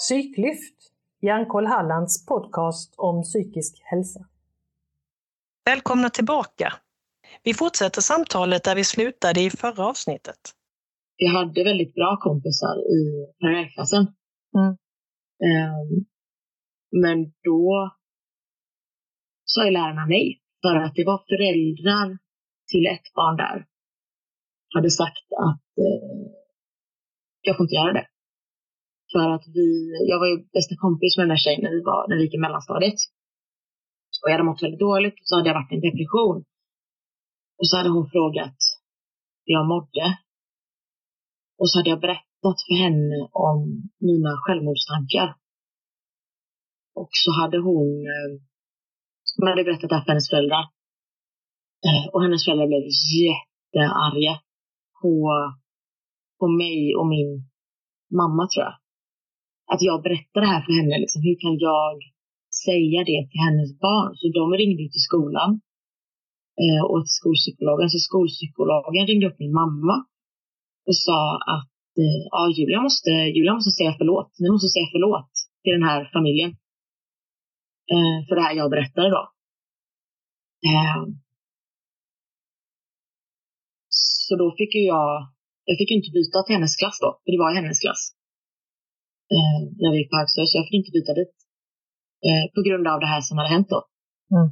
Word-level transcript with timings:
Psyklyft, 0.00 0.78
Hjärnkoll 1.22 1.66
Hallands 1.66 2.26
podcast 2.26 2.94
om 2.96 3.22
psykisk 3.22 3.80
hälsa. 3.84 4.20
Välkomna 5.64 6.10
tillbaka! 6.10 6.72
Vi 7.42 7.54
fortsätter 7.54 8.00
samtalet 8.00 8.64
där 8.64 8.74
vi 8.74 8.84
slutade 8.84 9.40
i 9.40 9.50
förra 9.50 9.86
avsnittet. 9.86 10.40
Vi 11.16 11.26
hade 11.26 11.64
väldigt 11.64 11.94
bra 11.94 12.16
kompisar 12.20 12.76
i 12.98 13.26
parallellklassen. 13.40 14.06
Mm. 14.58 14.72
Ehm, 15.48 16.04
men 17.02 17.32
då 17.44 17.90
sa 19.44 19.64
ju 19.64 19.70
lärarna 19.70 20.06
nej. 20.06 20.40
För 20.62 20.76
att 20.76 20.94
det 20.94 21.04
var 21.04 21.18
föräldrar 21.28 22.18
till 22.70 22.86
ett 22.86 23.14
barn 23.14 23.36
där 23.36 23.66
hade 24.74 24.90
sagt 24.90 25.26
att 25.48 25.78
eh, 25.84 26.32
jag 27.40 27.56
får 27.56 27.64
inte 27.64 27.74
göra 27.74 27.92
det. 27.92 28.06
För 29.12 29.26
att 29.34 29.46
vi, 29.56 29.66
jag 30.10 30.18
var 30.18 30.28
ju 30.32 30.36
bästa 30.56 30.74
kompis 30.84 31.16
med 31.16 31.24
den 31.24 31.34
här 31.34 31.44
tjejen 31.44 31.62
när 31.62 31.74
vi, 31.76 31.82
var, 31.90 32.08
när 32.08 32.16
vi 32.16 32.22
gick 32.24 32.34
i 32.34 32.44
mellanstadiet. 32.44 33.00
Och 34.22 34.28
jag 34.28 34.34
hade 34.36 34.50
mått 34.50 34.62
väldigt 34.62 34.86
dåligt 34.88 35.16
och 35.20 35.26
så 35.28 35.36
hade 35.36 35.48
jag 35.48 35.58
varit 35.60 35.72
i 35.72 35.74
en 35.74 35.86
depression. 35.88 36.38
Och 37.58 37.66
så 37.68 37.76
hade 37.76 37.90
hon 37.96 38.10
frågat 38.10 38.58
hur 39.44 39.52
jag 39.58 39.66
mådde. 39.72 40.06
Och 41.60 41.70
så 41.70 41.78
hade 41.78 41.90
jag 41.90 42.00
berättat 42.00 42.58
för 42.66 42.76
henne 42.84 43.16
om 43.48 43.58
mina 44.08 44.32
självmordstankar. 44.44 45.28
Och 47.00 47.12
så 47.22 47.30
hade 47.40 47.58
hon, 47.58 47.88
eh, 48.12 48.30
hon 49.36 49.48
hade 49.48 49.64
berättat 49.64 49.90
det 49.90 49.96
här 49.96 50.04
för 50.04 50.12
hennes 50.12 50.30
föräldrar. 50.30 50.64
Eh, 51.86 52.04
och 52.12 52.22
hennes 52.22 52.44
föräldrar 52.44 52.66
blev 52.66 52.84
jättearga 53.20 54.34
på, 55.00 55.14
på 56.38 56.46
mig 56.48 56.96
och 56.98 57.08
min 57.14 57.30
mamma 58.20 58.48
tror 58.48 58.64
jag 58.64 58.79
att 59.72 59.82
jag 59.88 59.98
berättar 60.06 60.40
det 60.40 60.52
här 60.54 60.62
för 60.66 60.74
henne. 60.78 60.94
Liksom, 61.02 61.20
hur 61.26 61.36
kan 61.42 61.54
jag 61.68 61.90
säga 62.66 63.00
det 63.10 63.20
till 63.28 63.42
hennes 63.46 63.70
barn? 63.86 64.10
Så 64.18 64.24
de 64.38 64.44
ringde 64.62 64.84
till 64.92 65.06
skolan 65.08 65.50
eh, 66.62 66.82
och 66.90 67.00
till 67.04 67.18
skolpsykologen. 67.20 67.88
Så 67.94 67.98
skolpsykologen 68.08 69.06
ringde 69.10 69.28
upp 69.28 69.38
min 69.44 69.54
mamma 69.62 69.96
och 70.88 70.98
sa 71.06 71.20
att 71.56 71.74
eh, 72.02 72.20
ja, 72.34 72.42
Julia, 72.56 72.80
måste, 72.86 73.10
Julia 73.36 73.54
måste 73.58 73.72
säga 73.78 73.92
förlåt. 74.00 74.30
Ni 74.42 74.48
måste 74.54 74.68
säga 74.74 74.88
förlåt 74.94 75.32
till 75.62 75.74
den 75.78 75.86
här 75.90 76.00
familjen. 76.14 76.50
Eh, 77.94 78.18
för 78.26 78.34
det 78.36 78.44
här 78.46 78.54
jag 78.60 78.70
berättade 78.74 79.08
då. 79.16 79.22
Eh, 80.70 81.00
så 84.28 84.36
då 84.36 84.46
fick 84.58 84.74
ju 84.74 84.82
jag, 84.94 85.10
jag 85.64 85.76
fick 85.78 85.90
inte 85.90 86.10
byta 86.16 86.42
till 86.42 86.54
hennes 86.56 86.76
klass 86.80 86.98
då, 87.04 87.10
för 87.22 87.30
det 87.32 87.38
var 87.42 87.50
i 87.52 87.58
hennes 87.60 87.80
klass 87.80 88.19
eh, 89.34 89.58
när 89.80 89.90
vi 89.92 89.98
gick 89.98 90.10
på 90.10 90.20
högstadiet, 90.20 90.50
så 90.50 90.58
jag 90.58 90.66
fick 90.66 90.80
inte 90.80 90.96
byta 90.98 91.12
dit. 91.20 91.34
Eh, 92.26 92.44
på 92.54 92.60
grund 92.66 92.84
av 92.92 92.98
det 93.02 93.10
här 93.14 93.22
som 93.26 93.38
hade 93.38 93.54
hänt 93.54 93.70
då. 93.74 93.80
Mm. 94.36 94.48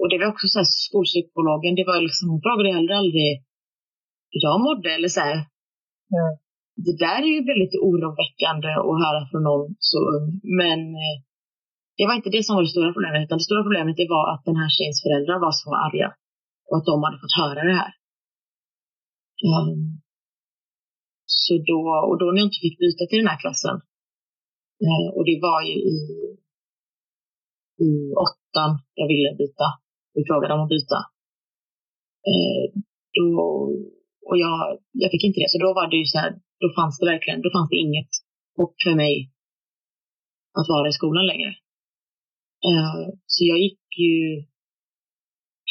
Och 0.00 0.08
det 0.10 0.18
var 0.20 0.28
också 0.32 0.46
så 0.48 0.58
här, 0.60 0.70
skolpsykologen, 0.88 1.74
det 1.80 1.88
var 1.90 1.98
liksom, 2.08 2.24
hon 2.32 2.44
frågade 2.46 2.76
heller 2.76 2.94
aldrig 3.00 3.28
hur 4.32 4.42
jag 4.48 4.58
mådde 4.66 4.88
eller 4.96 5.10
så 5.16 5.20
här. 5.26 5.38
Mm. 6.16 6.32
Det 6.86 6.96
där 7.04 7.20
är 7.26 7.32
ju 7.36 7.42
väldigt 7.52 7.76
oroväckande 7.88 8.70
att 8.90 8.98
höra 9.04 9.20
från 9.30 9.42
någon 9.50 9.66
så 9.90 9.98
ung. 10.16 10.26
Men 10.60 10.80
eh, 11.02 11.16
det 11.96 12.04
var 12.08 12.14
inte 12.18 12.34
det 12.34 12.42
som 12.44 12.54
var 12.56 12.62
det 12.64 12.74
stora 12.74 12.94
problemet, 12.96 13.24
utan 13.24 13.38
det 13.38 13.48
stora 13.48 13.62
problemet 13.66 13.96
det 14.02 14.12
var 14.16 14.26
att 14.32 14.44
den 14.48 14.58
här 14.60 14.70
tjejens 14.76 15.02
föräldrar 15.04 15.38
var 15.46 15.54
så 15.62 15.68
arga. 15.86 16.08
Och 16.68 16.76
att 16.78 16.88
de 16.90 16.96
hade 17.04 17.22
fått 17.22 17.40
höra 17.42 17.62
det 17.70 17.78
här. 17.82 17.92
Um, 19.50 20.02
så 21.40 21.52
då, 21.70 21.80
och 22.08 22.16
då 22.20 22.26
när 22.26 22.38
jag 22.40 22.48
inte 22.48 22.64
fick 22.66 22.78
byta 22.84 23.04
till 23.06 23.20
den 23.22 23.32
här 23.32 23.40
klassen, 23.44 23.76
Eh, 24.86 25.08
och 25.16 25.24
det 25.28 25.38
var 25.46 25.60
ju 25.68 25.74
i, 25.94 25.98
i 27.86 27.90
åttan 28.24 28.70
jag 29.00 29.08
ville 29.12 29.36
byta. 29.42 29.66
Vi 30.14 30.20
frågade 30.28 30.54
om 30.54 30.60
att 30.64 30.74
byta. 30.76 30.98
Eh, 32.30 32.64
då, 33.18 33.30
och 34.28 34.36
jag, 34.44 34.58
jag 35.02 35.10
fick 35.10 35.24
inte 35.24 35.40
det, 35.40 35.50
så 35.50 35.58
då 35.58 35.70
var 35.78 35.86
det 35.90 35.96
ju 36.02 36.06
så 36.12 36.18
här, 36.18 36.32
då 36.62 36.68
fanns 36.78 36.98
det 36.98 37.06
verkligen, 37.12 37.42
då 37.42 37.50
fanns 37.56 37.70
det 37.70 37.84
inget 37.86 38.12
hopp 38.58 38.74
för 38.84 38.94
mig 39.02 39.14
att 40.58 40.68
vara 40.74 40.88
i 40.88 40.92
skolan 40.92 41.26
längre. 41.26 41.52
Eh, 42.68 43.02
så 43.26 43.40
jag 43.50 43.58
gick 43.58 43.82
ju 44.06 44.16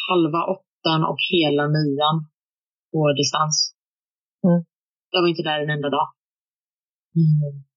halva 0.08 0.42
åttan 0.54 1.02
och 1.12 1.22
hela 1.34 1.64
nian 1.76 2.18
på 2.92 3.14
distans. 3.20 3.56
Mm. 4.48 4.62
Jag 5.12 5.22
var 5.22 5.30
inte 5.30 5.44
där 5.44 5.60
en 5.64 5.70
enda 5.70 5.90
dag. 5.90 6.08
Mm. 7.16 7.71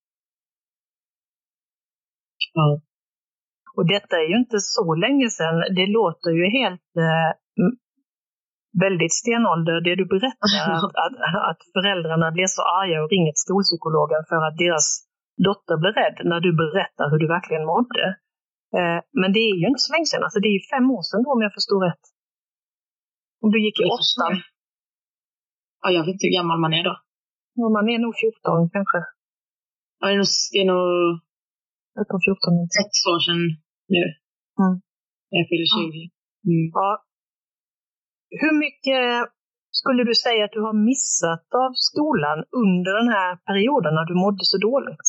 Ja. 2.54 2.80
Och 3.76 3.86
detta 3.94 4.16
är 4.22 4.26
ju 4.32 4.36
inte 4.44 4.58
så 4.60 4.94
länge 4.94 5.28
sedan. 5.30 5.56
Det 5.78 5.86
låter 5.86 6.30
ju 6.30 6.44
helt 6.58 6.90
eh, 7.06 7.30
väldigt 8.84 9.14
stenålder 9.20 9.76
det 9.86 9.94
du 10.00 10.06
berättar, 10.14 10.50
att, 10.74 10.94
att, 11.04 11.16
att, 11.50 11.60
föräldrarna 11.76 12.28
blir 12.36 12.48
så 12.56 12.62
arga 12.80 13.02
och 13.02 13.10
ringer 13.14 13.32
till 13.32 13.46
skolpsykologen 13.46 14.22
för 14.30 14.40
att 14.46 14.56
deras 14.64 14.86
dotter 15.46 15.76
blir 15.82 15.94
rädd 16.00 16.16
när 16.30 16.40
du 16.46 16.50
berättar 16.62 17.06
hur 17.10 17.18
du 17.22 17.28
verkligen 17.36 17.64
mådde. 17.72 18.04
Eh, 18.78 18.98
men 19.20 19.30
det 19.34 19.42
är 19.50 19.56
ju 19.60 19.66
inte 19.70 19.84
så 19.86 19.92
länge 19.94 20.08
sedan, 20.10 20.24
alltså 20.26 20.40
det 20.40 20.48
är 20.52 20.56
ju 20.58 20.64
fem 20.74 20.86
år 20.96 21.02
sedan 21.08 21.22
då 21.24 21.28
om 21.36 21.42
jag 21.46 21.54
förstår 21.58 21.80
rätt. 21.88 22.04
Om 23.42 23.48
du 23.52 23.58
gick 23.66 23.78
i 23.80 23.84
åttan. 23.96 24.32
Ja, 25.82 25.88
jag 25.96 26.02
vet 26.04 26.12
inte 26.14 26.26
hur 26.26 26.36
gammal 26.38 26.58
man 26.64 26.74
är 26.78 26.84
då. 26.90 26.94
Ja, 27.58 27.68
man 27.76 27.88
är 27.88 27.98
nog 27.98 28.14
14 28.16 28.70
kanske. 28.76 28.98
Ja, 30.00 30.04
det 30.08 30.14
är 30.14 30.18
nog, 30.22 30.30
det 30.52 30.60
är 30.64 30.68
nog 30.72 31.20
utom 32.02 32.18
14 32.26 32.68
Sex 32.78 32.90
år 33.12 33.20
sedan 33.26 33.42
nu. 33.94 34.04
Mm. 34.60 34.74
Jag 35.36 35.44
fyller 35.48 35.66
20. 35.66 36.10
Mm. 36.50 36.66
Ja. 36.78 36.90
Hur 38.42 38.54
mycket 38.64 39.04
skulle 39.80 40.02
du 40.10 40.14
säga 40.14 40.44
att 40.44 40.56
du 40.58 40.62
har 40.68 40.76
missat 40.90 41.46
av 41.64 41.72
skolan 41.88 42.38
under 42.64 42.92
den 43.00 43.10
här 43.16 43.32
perioden 43.48 43.92
när 43.94 44.06
du 44.10 44.14
mådde 44.24 44.44
så 44.52 44.58
dåligt? 44.68 45.06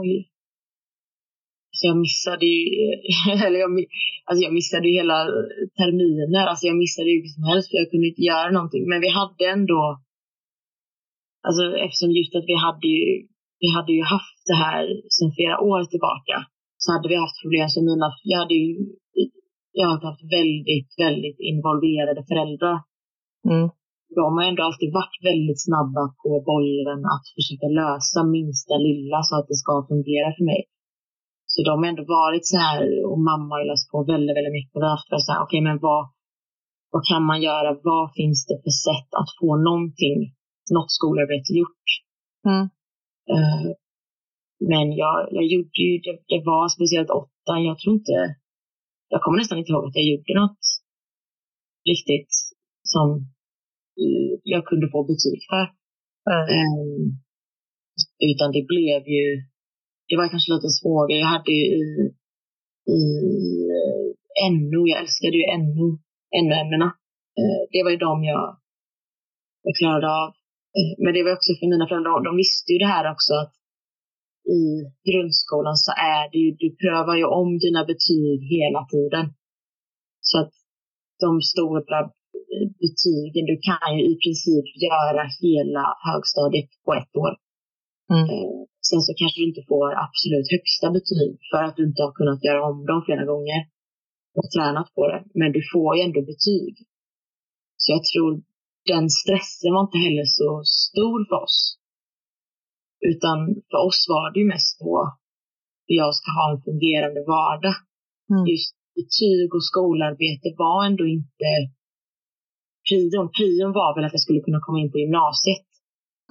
Oj. 0.00 0.12
Alltså 1.68 1.84
jag 1.90 1.98
missade 2.06 2.46
ju, 2.46 2.62
eller 3.46 3.58
jag, 3.64 3.70
alltså 4.28 4.42
jag 4.46 4.54
missade 4.58 4.86
ju 4.88 4.94
hela 5.02 5.18
terminer. 5.80 6.44
Alltså 6.50 6.64
jag 6.70 6.76
missade 6.84 7.10
ju 7.10 7.18
som 7.36 7.44
helst 7.50 7.68
för 7.70 7.76
jag 7.76 7.90
kunde 7.90 8.08
inte 8.08 8.28
göra 8.32 8.50
någonting. 8.50 8.84
Men 8.90 9.00
vi 9.00 9.10
hade 9.20 9.44
ändå, 9.56 9.82
alltså 11.46 11.62
eftersom 11.84 12.10
just 12.20 12.34
att 12.38 12.50
vi 12.52 12.56
hade 12.66 12.88
ju 12.96 13.04
vi 13.62 13.68
hade 13.76 13.92
ju 13.98 14.04
haft 14.14 14.42
det 14.50 14.58
här 14.64 14.82
sedan 15.14 15.32
flera 15.38 15.56
år 15.70 15.80
tillbaka. 15.92 16.36
Så 16.82 16.86
hade 16.92 17.08
vi 17.12 17.16
haft 17.24 17.42
problem 17.42 17.68
som 17.74 17.82
mina, 17.90 18.08
jag 18.32 18.38
hade 18.42 18.56
ju 18.62 18.68
jag 19.80 19.88
har 19.88 19.98
haft 20.10 20.24
väldigt, 20.38 20.90
väldigt 21.04 21.40
involverade 21.50 22.20
föräldrar. 22.30 22.76
Mm. 23.50 23.66
De 24.18 24.28
har 24.36 24.44
ändå 24.50 24.62
alltid 24.62 24.90
varit 25.00 25.16
väldigt 25.30 25.60
snabba 25.66 26.04
på 26.22 26.30
bollen 26.50 27.00
att 27.14 27.26
försöka 27.36 27.68
lösa 27.80 28.20
minsta 28.36 28.74
lilla 28.88 29.18
så 29.28 29.32
att 29.38 29.48
det 29.50 29.58
ska 29.62 29.72
fungera 29.90 30.28
för 30.36 30.44
mig. 30.52 30.62
Så 31.52 31.58
de 31.68 31.74
har 31.80 31.88
ändå 31.92 32.04
varit 32.20 32.46
så 32.52 32.56
här, 32.66 32.80
och 33.10 33.20
mamma 33.30 33.50
har 33.56 33.64
läst 33.70 33.90
på 33.92 33.98
väldigt, 34.12 34.36
väldigt 34.36 34.58
mycket. 34.58 34.74
Och 34.76 34.84
därför 34.88 35.16
så 35.26 35.32
här, 35.32 35.40
okej, 35.44 35.60
okay, 35.60 35.66
men 35.68 35.78
vad, 35.86 36.02
vad 36.92 37.02
kan 37.10 37.22
man 37.30 37.40
göra? 37.48 37.68
Vad 37.90 38.04
finns 38.18 38.40
det 38.48 38.58
för 38.64 38.74
sätt 38.88 39.10
att 39.20 39.30
få 39.38 39.48
någonting, 39.68 40.18
något 40.76 40.92
skolarbete 40.98 41.50
gjort? 41.60 41.86
Mm. 42.50 42.64
Uh, 43.30 43.64
men 44.70 44.86
jag, 45.02 45.28
jag 45.36 45.44
gjorde 45.52 45.78
ju, 45.86 45.98
det, 46.04 46.14
det 46.32 46.40
var 46.50 46.68
speciellt 46.68 47.10
åtta, 47.10 47.52
jag 47.68 47.78
tror 47.78 47.94
inte, 47.94 48.16
jag 49.08 49.22
kommer 49.22 49.38
nästan 49.38 49.58
inte 49.58 49.72
ihåg 49.72 49.84
att 49.86 50.00
jag 50.00 50.08
gjorde 50.10 50.34
något 50.40 50.64
riktigt 51.90 52.32
som 52.92 53.06
uh, 54.02 54.32
jag 54.42 54.62
kunde 54.66 54.86
få 54.92 55.00
betyg 55.04 55.40
för. 55.50 55.64
Mm. 56.30 57.02
Utan 58.30 58.52
det 58.56 58.64
blev 58.72 59.02
ju, 59.16 59.26
det 60.08 60.16
var 60.16 60.28
kanske 60.28 60.52
lite 60.52 60.68
svårare. 60.68 61.18
Jag 61.18 61.26
hade 61.26 61.52
ju 61.52 61.64
i, 61.82 61.84
i 62.96 63.00
NO, 64.50 64.80
jag 64.90 65.00
älskade 65.00 65.36
ju 65.36 65.44
NO, 65.62 65.86
NO-ämnena. 66.44 66.88
Det 67.72 67.82
var 67.84 67.90
ju 67.90 67.96
de 67.96 68.24
jag, 68.24 68.56
jag 69.62 69.74
klarade 69.76 70.08
av. 70.22 70.34
Men 71.02 71.10
det 71.14 71.22
var 71.24 71.32
också 71.38 71.50
för 71.58 71.66
mina 71.72 71.86
föräldrar, 71.88 72.24
de 72.28 72.32
visste 72.44 72.68
ju 72.72 72.78
det 72.84 72.92
här 72.94 73.06
också 73.14 73.32
att 73.42 73.54
i 74.60 74.62
grundskolan 75.08 75.76
så 75.86 75.92
är 76.14 76.24
det 76.32 76.38
ju, 76.44 76.50
du 76.62 76.68
prövar 76.82 77.16
ju 77.20 77.26
om 77.40 77.50
dina 77.64 77.82
betyg 77.92 78.38
hela 78.56 78.80
tiden. 78.94 79.24
Så 80.28 80.34
att 80.42 80.54
de 81.24 81.30
stora 81.52 82.00
betygen, 82.82 83.44
du 83.52 83.56
kan 83.68 83.88
ju 83.96 84.02
i 84.12 84.14
princip 84.24 84.66
göra 84.88 85.22
hela 85.42 85.84
högstadiet 86.06 86.70
på 86.84 86.90
ett 87.00 87.14
år. 87.24 87.32
Mm. 88.14 88.26
Eh, 88.32 88.58
sen 88.88 89.00
så 89.06 89.12
kanske 89.20 89.40
du 89.40 89.46
inte 89.50 89.64
får 89.72 89.88
absolut 90.06 90.48
högsta 90.56 90.86
betyg 90.96 91.32
för 91.50 91.62
att 91.64 91.76
du 91.76 91.82
inte 91.90 92.02
har 92.06 92.12
kunnat 92.18 92.44
göra 92.46 92.60
om 92.70 92.78
dem 92.90 93.00
flera 93.06 93.24
gånger 93.32 93.60
och 94.38 94.48
tränat 94.54 94.88
på 94.96 95.02
det. 95.12 95.20
Men 95.40 95.50
du 95.56 95.60
får 95.72 95.88
ju 95.96 96.00
ändå 96.06 96.20
betyg. 96.32 96.74
Så 97.82 97.86
jag 97.94 98.02
tror 98.10 98.30
den 98.90 99.04
stressen 99.20 99.70
var 99.74 99.82
inte 99.86 99.98
heller 100.06 100.26
så 100.38 100.50
stor 100.64 101.18
för 101.28 101.38
oss. 101.46 101.58
Utan 103.10 103.38
för 103.70 103.80
oss 103.88 104.00
var 104.12 104.26
det 104.32 104.40
ju 104.40 104.46
mest 104.54 104.74
då 104.80 104.94
jag 105.86 106.14
ska 106.14 106.28
ha 106.38 106.46
en 106.52 106.62
fungerande 106.68 107.20
vardag. 107.34 107.76
Mm. 108.30 108.44
Just 108.52 108.74
betyg 108.98 109.48
och 109.56 109.64
skolarbete 109.70 110.48
var 110.62 110.78
ändå 110.88 111.04
inte 111.16 111.50
prion. 112.88 113.26
Prion 113.36 113.72
var 113.80 113.90
väl 113.94 114.04
att 114.04 114.16
jag 114.16 114.24
skulle 114.26 114.46
kunna 114.46 114.60
komma 114.66 114.78
in 114.80 114.92
på 114.92 114.98
gymnasiet. 114.98 115.68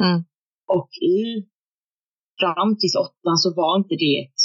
Mm. 0.06 0.20
Och 0.78 0.90
i 1.18 1.20
fram 2.42 2.70
till 2.80 2.94
åttan 3.06 3.38
så 3.44 3.50
var 3.60 3.74
inte 3.80 3.96
det 4.04 4.16
ett 4.24 4.42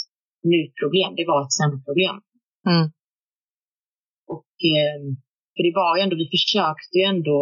nu-problem, 0.51 1.11
det 1.19 1.27
var 1.31 1.41
ett 1.43 1.57
sen-problem. 1.59 2.17
Mm. 2.73 2.87
Och 4.35 4.53
eh, 4.75 4.99
för 5.55 5.63
det 5.67 5.75
var 5.81 5.97
ju 5.97 6.03
ändå, 6.03 6.17
vi 6.17 6.29
försökte 6.37 6.95
ju 6.99 7.05
ändå 7.15 7.39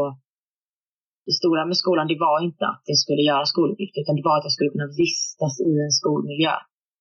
det 1.26 1.34
stora 1.40 1.62
med 1.66 1.76
skolan, 1.82 2.06
det 2.12 2.18
var 2.26 2.38
inte 2.48 2.64
att 2.72 2.84
jag 2.92 2.98
skulle 3.04 3.22
göra 3.30 3.44
skoluppgifter, 3.52 4.00
utan 4.00 4.16
det 4.16 4.28
var 4.28 4.36
att 4.38 4.48
jag 4.48 4.56
skulle 4.56 4.74
kunna 4.74 4.90
vistas 5.02 5.54
i 5.70 5.72
en 5.84 5.94
skolmiljö. 6.00 6.54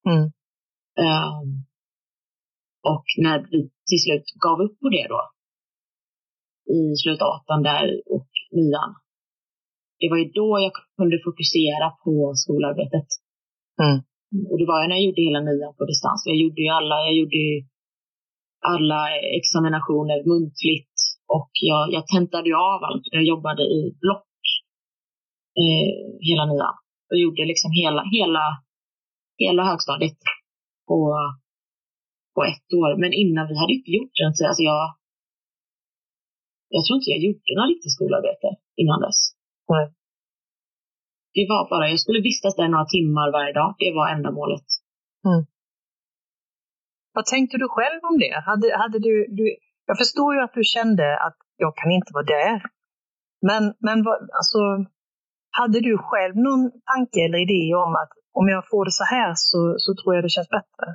Mm. 0.10 0.26
Um, 1.08 1.48
och 2.94 3.06
när 3.26 3.38
vi 3.52 3.60
till 3.90 4.02
slut 4.06 4.28
gav 4.46 4.58
upp 4.66 4.76
på 4.82 4.90
det 4.96 5.06
då, 5.14 5.22
i 6.78 6.80
åttan 7.36 7.62
där 7.70 7.86
och 8.16 8.32
nian, 8.58 8.92
det 10.00 10.08
var 10.12 10.18
ju 10.24 10.28
då 10.40 10.50
jag 10.66 10.74
kunde 10.98 11.18
fokusera 11.28 11.88
på 12.04 12.14
skolarbetet. 12.44 13.10
Mm. 13.84 13.98
Och 14.50 14.58
det 14.60 14.68
var 14.72 14.78
ju 14.82 14.88
när 14.88 14.96
jag 14.98 15.06
gjorde 15.08 15.28
hela 15.28 15.42
nian 15.48 15.74
på 15.78 15.86
distans. 15.92 16.20
Jag 16.32 16.38
gjorde 16.44 16.62
ju 16.66 16.70
alla, 16.80 16.96
jag 17.08 17.16
gjorde 17.20 17.42
alla 18.74 19.02
examinationer 19.40 20.18
muntligt 20.34 20.93
och 21.28 21.52
jag, 21.62 21.94
jag 21.94 22.08
tentade 22.08 22.50
ju 22.50 22.56
av 22.56 22.84
allt. 22.84 23.04
Jag 23.12 23.24
jobbade 23.24 23.64
i 23.64 23.98
block 24.02 24.28
eh, 25.62 25.92
hela 26.28 26.46
nian 26.46 26.76
och 27.10 27.18
gjorde 27.24 27.46
liksom 27.46 27.72
hela, 27.72 28.02
hela, 28.18 28.44
hela 29.38 29.64
högstadiet 29.70 30.20
på, 30.88 31.00
på 32.36 32.42
ett 32.44 32.70
år. 32.82 32.92
Men 33.02 33.14
innan 33.14 33.48
vi 33.48 33.56
hade 33.62 33.74
inte 33.74 33.92
gjort 33.92 34.14
det, 34.18 34.48
alltså 34.48 34.64
jag, 34.72 34.84
jag 36.76 36.82
tror 36.86 36.96
inte 36.98 37.10
jag 37.14 37.22
gjorde 37.26 37.52
något 37.58 37.74
riktigt 37.74 37.96
skolarbete 37.98 38.48
innan 38.82 39.02
dess. 39.06 39.20
Nej. 39.70 39.86
Det 41.36 41.46
var 41.52 41.70
bara, 41.70 41.90
jag 41.90 42.00
skulle 42.00 42.22
vistas 42.22 42.56
där 42.56 42.68
några 42.68 42.86
timmar 42.86 43.32
varje 43.32 43.54
dag. 43.54 43.76
Det 43.84 43.92
var 43.98 44.08
ändamålet. 44.16 44.68
Vad 47.14 47.26
tänkte 47.26 47.58
du 47.58 47.68
själv 47.78 48.00
om 48.10 48.16
det? 48.24 48.34
Hade, 48.50 48.68
hade 48.82 49.00
du, 49.08 49.14
du, 49.38 49.46
jag 49.94 50.02
förstår 50.06 50.30
ju 50.36 50.40
att 50.42 50.56
du 50.60 50.64
kände 50.76 51.06
att 51.28 51.38
jag 51.64 51.74
kan 51.80 51.92
inte 51.98 52.12
vara 52.18 52.30
där. 52.40 52.56
Men, 53.50 53.64
men 53.88 53.98
vad, 54.08 54.18
alltså, 54.40 54.60
hade 55.60 55.80
du 55.88 55.94
själv 56.10 56.34
någon 56.48 56.64
tanke 56.92 57.20
eller 57.26 57.40
idé 57.48 57.64
om 57.86 57.94
att 58.02 58.14
om 58.40 58.46
jag 58.56 58.64
får 58.72 58.84
det 58.86 58.96
så 59.02 59.06
här 59.16 59.32
så, 59.50 59.60
så 59.84 59.90
tror 60.00 60.12
jag 60.16 60.24
det 60.26 60.36
känns 60.38 60.52
bättre? 60.58 60.88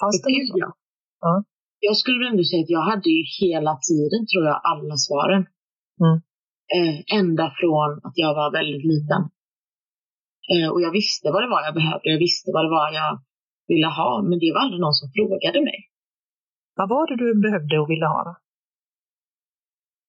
Fanns 0.00 0.22
det 0.22 0.28
något 0.28 0.38
Gud, 0.38 0.48
sånt? 0.48 0.62
ja. 0.64 0.70
Ja. 1.26 1.34
Jag 1.88 1.96
skulle 2.02 2.22
ändå 2.30 2.42
säga 2.44 2.62
att 2.64 2.76
jag 2.78 2.84
hade 2.92 3.10
ju 3.16 3.22
hela 3.40 3.72
tiden, 3.88 4.20
tror 4.30 4.44
jag, 4.50 4.58
alla 4.70 4.96
svaren. 5.06 5.42
Mm. 6.02 6.16
Eh, 6.76 6.96
ända 7.20 7.46
från 7.60 7.90
att 8.06 8.16
jag 8.24 8.32
var 8.40 8.48
väldigt 8.60 8.86
liten. 8.92 9.22
Eh, 10.52 10.68
och 10.72 10.80
jag 10.86 10.92
visste 11.00 11.26
vad 11.34 11.42
det 11.42 11.50
var 11.54 11.62
jag 11.68 11.74
behövde. 11.80 12.06
Jag 12.14 12.22
visste 12.26 12.48
vad 12.54 12.62
det 12.66 12.72
var 12.78 12.88
jag 13.02 13.12
ville 13.70 13.90
ha. 13.98 14.10
Men 14.28 14.36
det 14.42 14.50
var 14.54 14.60
aldrig 14.64 14.80
någon 14.80 14.98
som 15.00 15.08
frågade 15.16 15.60
mig. 15.70 15.78
Vad 16.76 16.88
var 16.88 17.06
det 17.08 17.16
du 17.16 17.40
behövde 17.40 17.78
och 17.78 17.90
ville 17.90 18.06
ha? 18.06 18.40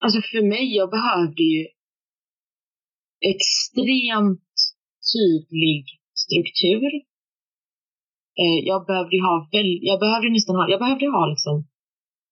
Alltså 0.04 0.20
för 0.32 0.44
mig, 0.54 0.76
jag 0.76 0.90
behövde 0.90 1.44
ju 1.44 1.68
extremt 3.34 4.54
tydlig 5.14 5.84
struktur. 6.24 6.92
Eh, 8.42 8.60
jag 8.72 8.86
behövde 8.86 9.16
ju 9.16 9.22
ha, 9.22 9.50
väl, 9.52 9.80
jag 9.82 10.00
behövde 10.00 10.30
nästan 10.30 10.56
ha, 10.56 10.70
jag 10.70 10.80
behövde 10.80 11.08
ha 11.08 11.26
liksom 11.34 11.68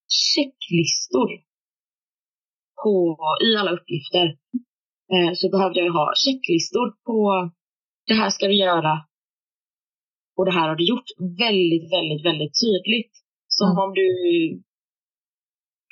checklistor 0.07 1.29
på, 2.83 3.18
i 3.47 3.50
alla 3.59 3.71
uppgifter. 3.71 4.25
Eh, 5.13 5.31
så 5.33 5.50
behövde 5.50 5.79
jag 5.79 5.94
ha 5.94 6.13
checklistor 6.25 6.88
på 7.06 7.51
det 8.07 8.13
här 8.13 8.29
ska 8.29 8.47
du 8.47 8.56
göra 8.56 8.94
och 10.38 10.45
det 10.45 10.51
här 10.51 10.68
har 10.69 10.75
du 10.75 10.86
gjort 10.88 11.09
väldigt, 11.39 11.86
väldigt, 11.95 12.25
väldigt 12.25 12.53
tydligt. 12.63 13.13
Som 13.57 13.69
Mm. 13.71 13.83
om 13.83 13.89
du 14.00 14.07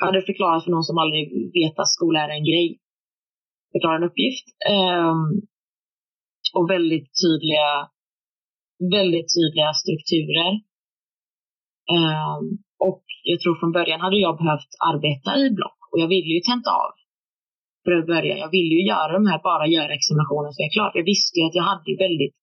hade 0.06 0.22
förklarat 0.30 0.64
för 0.64 0.72
någon 0.72 0.90
som 0.90 0.98
aldrig 1.04 1.26
vet 1.60 1.80
att 1.80 1.96
skola 1.98 2.20
är 2.26 2.30
en 2.38 2.48
grej. 2.50 2.68
Förklara 3.74 3.96
en 3.98 4.10
uppgift. 4.10 4.46
Ehm, 4.76 5.24
och 6.58 6.70
väldigt 6.76 7.10
tydliga, 7.22 7.70
väldigt 8.98 9.30
tydliga 9.36 9.70
strukturer. 9.82 10.52
Ehm, 11.96 12.44
och 12.90 13.04
jag 13.30 13.40
tror 13.42 13.56
från 13.60 13.72
början 13.72 14.02
hade 14.06 14.20
jag 14.28 14.38
behövt 14.42 14.72
arbeta 14.92 15.32
i 15.44 15.46
block. 15.58 15.80
Och 15.92 16.00
jag 16.04 16.08
ville 16.08 16.34
ju 16.38 16.42
tenta 16.50 16.72
av. 16.84 16.92
För 17.84 17.92
att 17.92 18.06
börja. 18.14 18.34
Jag 18.44 18.52
ville 18.58 18.74
ju 18.78 18.84
göra 18.94 19.12
de 19.18 19.24
här, 19.30 19.40
bara 19.50 19.68
göra 19.68 19.92
examinationen 20.00 20.52
så 20.54 20.58
jag 20.62 20.68
är 20.70 20.76
klar. 20.78 20.92
Jag 21.00 21.08
visste 21.14 21.40
ju 21.40 21.46
att 21.46 21.56
jag 21.60 21.68
hade 21.72 21.92
väldigt 22.06 22.36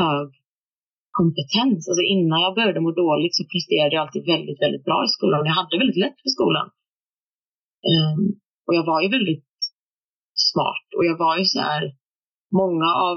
hög 0.00 0.28
kompetens. 1.20 1.80
Alltså 1.88 2.02
innan 2.14 2.38
jag 2.46 2.54
började 2.58 2.80
må 2.86 2.90
dåligt 3.04 3.36
så 3.38 3.42
presterade 3.52 3.94
jag 3.94 4.02
alltid 4.04 4.24
väldigt, 4.34 4.60
väldigt 4.64 4.84
bra 4.88 4.98
i 5.06 5.10
skolan. 5.16 5.48
Jag 5.48 5.58
hade 5.60 5.80
väldigt 5.82 6.02
lätt 6.04 6.18
för 6.22 6.30
skolan. 6.36 6.66
Um, 7.92 8.20
och 8.66 8.74
jag 8.78 8.84
var 8.90 9.00
ju 9.04 9.08
väldigt 9.16 9.50
smart. 10.50 10.86
Och 10.96 11.04
jag 11.10 11.16
var 11.24 11.34
ju 11.40 11.44
så 11.54 11.60
här, 11.68 11.82
många 12.60 12.88
av 13.08 13.16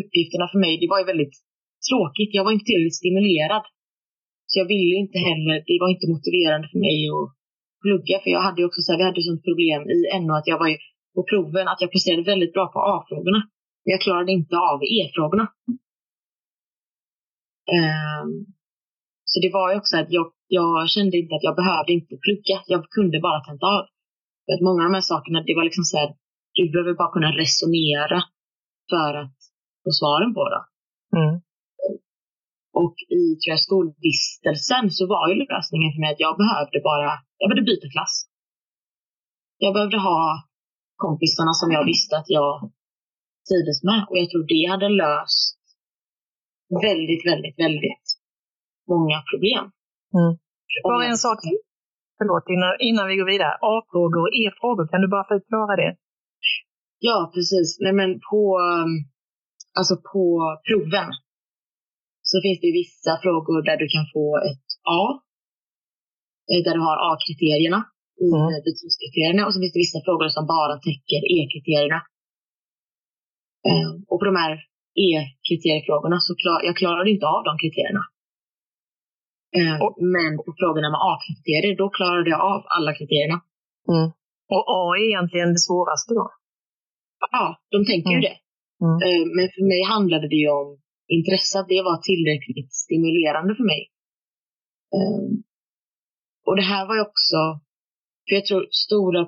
uppgifterna 0.00 0.46
för 0.52 0.58
mig, 0.64 0.72
det 0.82 0.90
var 0.92 0.98
ju 1.02 1.06
väldigt 1.12 1.36
tråkigt. 1.88 2.30
Jag 2.36 2.44
var 2.44 2.52
inte 2.52 2.68
tillräckligt 2.68 3.02
stimulerad. 3.02 3.64
Så 4.48 4.54
jag 4.60 4.68
ville 4.74 4.94
inte 5.04 5.18
heller, 5.28 5.56
det 5.70 5.78
var 5.82 5.90
inte 5.94 6.12
motiverande 6.14 6.66
för 6.72 6.80
mig 6.88 6.98
att 7.16 7.28
plugga. 7.82 8.16
För 8.22 8.30
jag 8.36 8.42
hade 8.46 8.60
ju 8.60 8.66
också 8.68 8.80
så 8.82 8.88
här, 8.90 8.98
vi 9.00 9.08
hade 9.08 9.20
ju 9.20 9.28
sånt 9.28 9.48
problem 9.48 9.80
i 9.94 9.96
NO 10.22 10.32
att 10.40 10.50
jag 10.52 10.58
var 10.62 10.70
ju 10.72 10.78
på 11.14 11.22
proven, 11.30 11.66
att 11.68 11.82
jag 11.82 11.90
presterade 11.92 12.30
väldigt 12.32 12.54
bra 12.56 12.64
på 12.74 12.78
A-frågorna. 12.94 13.40
Men 13.82 13.90
jag 13.94 14.00
klarade 14.06 14.32
inte 14.38 14.56
av 14.70 14.78
E-frågorna. 14.98 15.46
Ehm, 17.76 18.30
så 19.30 19.36
det 19.44 19.50
var 19.56 19.66
ju 19.70 19.76
också 19.80 19.94
att 19.96 20.10
jag, 20.16 20.26
jag 20.58 20.90
kände 20.94 21.16
inte 21.20 21.34
att 21.34 21.48
jag 21.48 21.56
behövde 21.62 21.92
inte 21.92 22.14
plugga. 22.24 22.56
Jag 22.72 22.82
kunde 22.96 23.18
bara 23.26 23.40
tenta 23.40 23.66
av. 23.76 23.84
För 24.44 24.52
att 24.54 24.66
många 24.66 24.80
av 24.82 24.88
de 24.88 24.94
här 24.98 25.10
sakerna, 25.12 25.38
det 25.46 25.54
var 25.58 25.64
liksom 25.68 25.84
så 25.90 25.96
här, 26.00 26.10
du 26.56 26.64
behöver 26.72 26.94
bara 27.00 27.14
kunna 27.16 27.30
resonera 27.42 28.18
för 28.90 29.12
att 29.22 29.38
få 29.82 29.90
svaren 30.00 30.32
på 30.38 30.44
det. 30.52 30.62
Mm. 31.18 31.34
Och 32.80 32.96
i 33.20 33.22
tror 33.40 33.52
jag, 33.54 33.60
skolvistelsen 33.68 34.84
så 34.96 35.02
var 35.14 35.24
ju 35.28 35.34
lösningen 35.34 35.92
för 35.92 36.00
mig 36.00 36.12
att 36.12 36.24
jag 36.26 36.34
behövde 36.42 36.78
bara, 36.90 37.10
jag 37.38 37.46
behövde 37.48 37.70
byta 37.70 37.88
klass. 37.94 38.14
Jag 39.64 39.72
behövde 39.74 39.98
ha 40.10 40.20
kompisarna 41.04 41.52
som 41.60 41.70
jag 41.76 41.84
visste 41.92 42.12
att 42.16 42.30
jag 42.38 42.52
trivdes 43.48 43.78
med. 43.88 44.00
Och 44.08 44.16
jag 44.20 44.28
tror 44.30 44.44
det 44.54 44.64
hade 44.72 44.88
löst 45.04 45.61
väldigt, 46.88 47.22
väldigt, 47.30 47.58
väldigt 47.64 48.06
många 48.92 49.18
problem. 49.30 49.64
Mm. 50.18 50.32
Bara 50.90 51.04
en 51.12 51.20
sak 51.26 51.38
till. 51.44 51.58
Förlåt, 52.18 52.44
innan, 52.54 52.72
innan 52.88 53.06
vi 53.10 53.14
går 53.20 53.28
vidare. 53.34 53.54
A-frågor 53.72 54.20
och 54.26 54.32
E-frågor, 54.42 54.84
kan 54.90 55.00
du 55.04 55.08
bara 55.16 55.26
förklara 55.34 55.74
det? 55.82 55.92
Ja, 57.08 57.18
precis. 57.34 57.68
Nej, 57.84 57.94
men 58.00 58.10
på, 58.30 58.40
um, 58.70 58.92
alltså 59.78 59.94
på 60.12 60.24
proven 60.68 61.10
så 62.30 62.36
finns 62.44 62.60
det 62.64 62.72
vissa 62.82 63.12
frågor 63.24 63.58
där 63.68 63.76
du 63.82 63.86
kan 63.94 64.06
få 64.14 64.26
ett 64.48 64.66
A. 65.00 65.02
eh, 66.50 66.60
Där 66.66 66.74
du 66.78 66.82
har 66.88 66.96
A-kriterierna 67.10 67.80
i 68.24 68.28
Mm. 68.34 68.48
betygskriterierna. 68.66 69.42
Och 69.46 69.52
så 69.54 69.58
finns 69.60 69.74
det 69.76 69.84
vissa 69.86 70.00
frågor 70.06 70.28
som 70.36 70.44
bara 70.56 70.74
täcker 70.86 71.20
E-kriterierna. 71.36 72.00
Eh, 73.68 73.90
Och 74.10 74.18
på 74.20 74.24
de 74.30 74.36
här 74.42 74.52
E-kriteriefrågorna 75.08 76.18
så 76.28 76.32
klar, 76.42 76.58
jag 76.68 76.76
klarade 76.76 77.10
inte 77.10 77.26
av 77.26 77.42
de 77.48 77.52
kriterierna. 77.62 78.04
Eh, 79.58 79.76
Och- 79.84 79.98
Men 80.16 80.32
på 80.44 80.50
frågorna 80.60 80.88
med 80.94 81.00
A-kriterier, 81.12 81.76
då 81.82 81.86
klarade 81.98 82.30
jag 82.30 82.40
av 82.52 82.60
alla 82.76 82.92
kriterierna. 82.98 83.38
Och 84.54 84.64
A 84.78 84.80
är 84.98 85.04
egentligen 85.10 85.52
det 85.56 85.62
svåraste 85.68 86.14
då? 86.14 86.26
Ja, 87.30 87.46
de 87.70 87.78
tänker 87.90 88.10
ju 88.10 88.20
Mm. 88.20 88.26
det. 88.28 88.36
Mm. 88.86 88.96
Eh, 89.06 89.22
Men 89.36 89.46
för 89.54 89.64
mig 89.72 89.82
handlade 89.94 90.26
det 90.28 90.40
ju 90.44 90.50
om 90.60 90.68
intresse, 91.16 91.54
att 91.60 91.68
det 91.68 91.82
var 91.88 91.96
tillräckligt 92.10 92.72
stimulerande 92.84 93.52
för 93.58 93.64
mig. 93.72 93.82
Eh, 94.96 95.24
Och 96.46 96.56
det 96.56 96.62
här 96.72 96.86
var 96.88 96.94
ju 96.94 97.00
också, 97.10 97.38
för 98.28 98.34
jag 98.38 98.44
tror 98.46 98.66
stora 98.70 99.22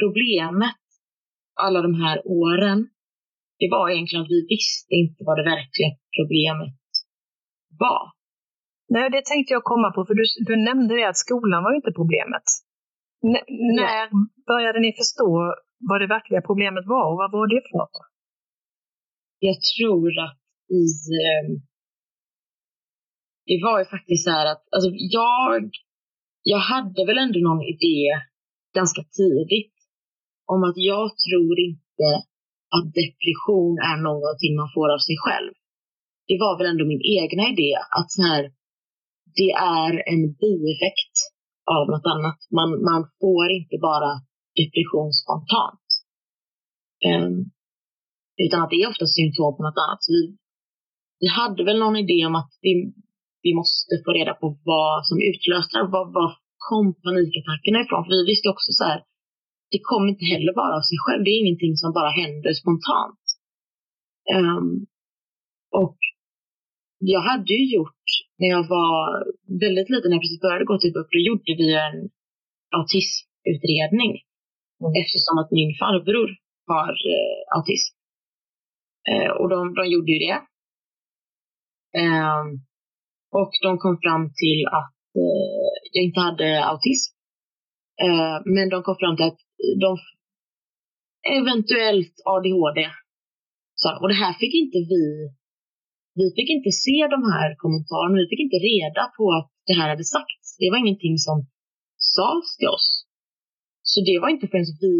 problemet 0.00 0.76
alla 1.54 1.82
de 1.82 1.94
här 1.94 2.22
åren, 2.26 2.88
det 3.62 3.68
var 3.76 3.84
egentligen 3.90 4.22
att 4.24 4.34
vi 4.36 4.40
visste 4.54 4.92
inte 5.02 5.20
vad 5.28 5.36
det 5.38 5.50
verkliga 5.54 5.90
problemet 6.18 6.74
var. 7.84 8.02
Nej, 8.94 9.06
det 9.14 9.24
tänkte 9.30 9.52
jag 9.56 9.70
komma 9.72 9.88
på, 9.94 10.00
för 10.06 10.14
du, 10.20 10.24
du 10.48 10.54
nämnde 10.68 10.92
det 10.98 11.08
att 11.08 11.24
skolan 11.26 11.64
var 11.66 11.72
inte 11.78 11.92
problemet. 12.00 12.46
N- 13.28 13.46
när 13.78 14.02
började 14.50 14.80
ni 14.80 14.90
förstå 15.00 15.30
vad 15.90 16.00
det 16.00 16.14
verkliga 16.16 16.42
problemet 16.48 16.84
var 16.94 17.04
och 17.10 17.18
vad 17.20 17.30
var 17.36 17.46
det 17.52 17.62
för 17.66 17.74
något? 17.78 17.98
Jag 19.48 19.56
tror 19.72 20.10
att 20.24 20.38
i... 20.80 20.84
Eh, 21.22 21.44
det 23.48 23.58
var 23.66 23.78
ju 23.78 23.84
faktiskt 23.84 24.24
så 24.24 24.30
här 24.30 24.46
att 24.52 24.64
alltså 24.74 24.90
jag, 25.18 25.70
jag 26.42 26.62
hade 26.72 27.00
väl 27.06 27.18
ändå 27.18 27.38
någon 27.48 27.62
idé 27.74 28.02
ganska 28.78 29.02
tidigt 29.18 29.74
om 30.52 30.60
att 30.68 30.78
jag 30.92 31.06
tror 31.26 31.54
inte 31.68 32.08
att 32.74 32.86
depression 33.00 33.74
är 33.90 33.96
någonting 34.08 34.52
man 34.60 34.72
får 34.76 34.88
av 34.94 35.00
sig 35.08 35.16
själv. 35.24 35.52
Det 36.28 36.38
var 36.44 36.54
väl 36.58 36.70
ändå 36.72 36.84
min 36.92 37.04
egna 37.18 37.44
idé 37.52 37.70
att 37.98 38.10
så 38.16 38.22
här, 38.28 38.42
det 39.38 39.50
är 39.80 39.92
en 40.12 40.22
bieffekt 40.40 41.16
av 41.76 41.82
något 41.92 42.06
annat. 42.14 42.38
Man, 42.58 42.70
man 42.90 43.02
får 43.20 43.46
inte 43.58 43.76
bara 43.88 44.10
depression 44.60 45.10
spontant. 45.22 45.86
Um, 47.10 47.34
utan 48.44 48.58
att 48.62 48.70
det 48.70 48.80
är 48.82 48.92
ofta 48.92 49.06
symptom 49.18 49.52
på 49.56 49.62
något 49.62 49.82
annat. 49.84 50.02
Så 50.04 50.10
vi, 50.16 50.22
vi 51.22 51.28
hade 51.40 51.60
väl 51.68 51.78
någon 51.78 52.02
idé 52.04 52.18
om 52.28 52.34
att 52.42 52.52
vi, 52.66 52.72
vi 53.44 53.52
måste 53.60 53.92
få 54.04 54.10
reda 54.18 54.34
på 54.40 54.46
vad 54.70 55.06
som 55.08 55.18
utlöste. 55.30 55.76
Var, 55.94 56.06
var 56.18 56.30
kom 56.68 56.86
panikattackerna 57.04 57.78
ifrån? 57.84 58.04
För 58.04 58.12
vi 58.18 58.24
visste 58.32 58.48
också 58.54 58.70
så 58.78 58.84
här, 58.90 59.00
det 59.72 59.80
kommer 59.90 60.08
inte 60.08 60.26
heller 60.34 60.52
bara 60.60 60.72
av 60.78 60.84
sig 60.90 60.98
själv. 61.04 61.20
Det 61.24 61.32
är 61.34 61.42
ingenting 61.44 61.74
som 61.82 61.90
bara 61.98 62.10
händer 62.20 62.52
spontant. 62.62 63.22
Um, 64.36 64.86
och 65.82 65.98
jag 67.14 67.22
hade 67.30 67.52
ju 67.60 67.64
gjort, 67.76 68.04
när 68.38 68.48
jag 68.56 68.64
var 68.76 68.98
väldigt 69.64 69.90
liten, 69.92 70.08
när 70.08 70.16
jag 70.16 70.24
precis 70.24 70.44
började 70.46 70.70
gå 70.70 70.78
till 70.78 70.94
BUP, 70.96 71.10
då 71.14 71.18
gjorde 71.28 71.52
vi 71.60 71.68
en 71.86 71.98
autismutredning. 72.78 74.12
Mm. 74.80 74.92
Eftersom 75.00 75.36
att 75.40 75.50
min 75.58 75.72
farbror 75.80 76.30
har 76.72 76.94
eh, 77.14 77.40
autism. 77.56 77.92
Eh, 79.10 79.30
och 79.38 79.48
de, 79.54 79.58
de 79.78 79.82
gjorde 79.92 80.12
ju 80.12 80.18
det. 80.26 80.38
Eh, 82.02 82.44
och 83.40 83.52
de 83.62 83.70
kom 83.78 83.94
fram 84.04 84.24
till 84.40 84.60
att 84.78 84.98
eh, 85.20 85.68
jag 85.94 86.04
inte 86.04 86.20
hade 86.20 86.48
autism. 86.70 87.12
Eh, 88.04 88.36
men 88.54 88.68
de 88.68 88.82
kom 88.82 88.96
fram 89.02 89.16
till 89.16 89.30
att 89.30 89.42
de 89.84 89.90
eventuellt 91.38 92.14
ADHD. 92.34 92.80
Så, 93.80 93.88
och 94.00 94.08
det 94.08 94.20
här 94.24 94.34
fick 94.40 94.54
inte 94.54 94.78
vi 94.92 95.04
vi 96.20 96.26
fick 96.36 96.48
inte 96.56 96.70
se 96.84 96.98
de 97.14 97.20
här 97.34 97.48
kommentarerna, 97.62 98.20
vi 98.22 98.28
fick 98.32 98.42
inte 98.46 98.60
reda 98.72 99.02
på 99.16 99.24
att 99.38 99.48
det 99.68 99.74
här 99.78 99.88
hade 99.92 100.06
sagts. 100.14 100.48
Det 100.62 100.70
var 100.70 100.78
ingenting 100.84 101.16
som 101.26 101.36
sades 102.14 102.50
till 102.58 102.72
oss. 102.76 102.88
Så 103.90 103.98
det 104.08 104.18
var 104.22 104.28
inte 104.34 104.46
förrän 104.50 104.72
vi 104.86 104.96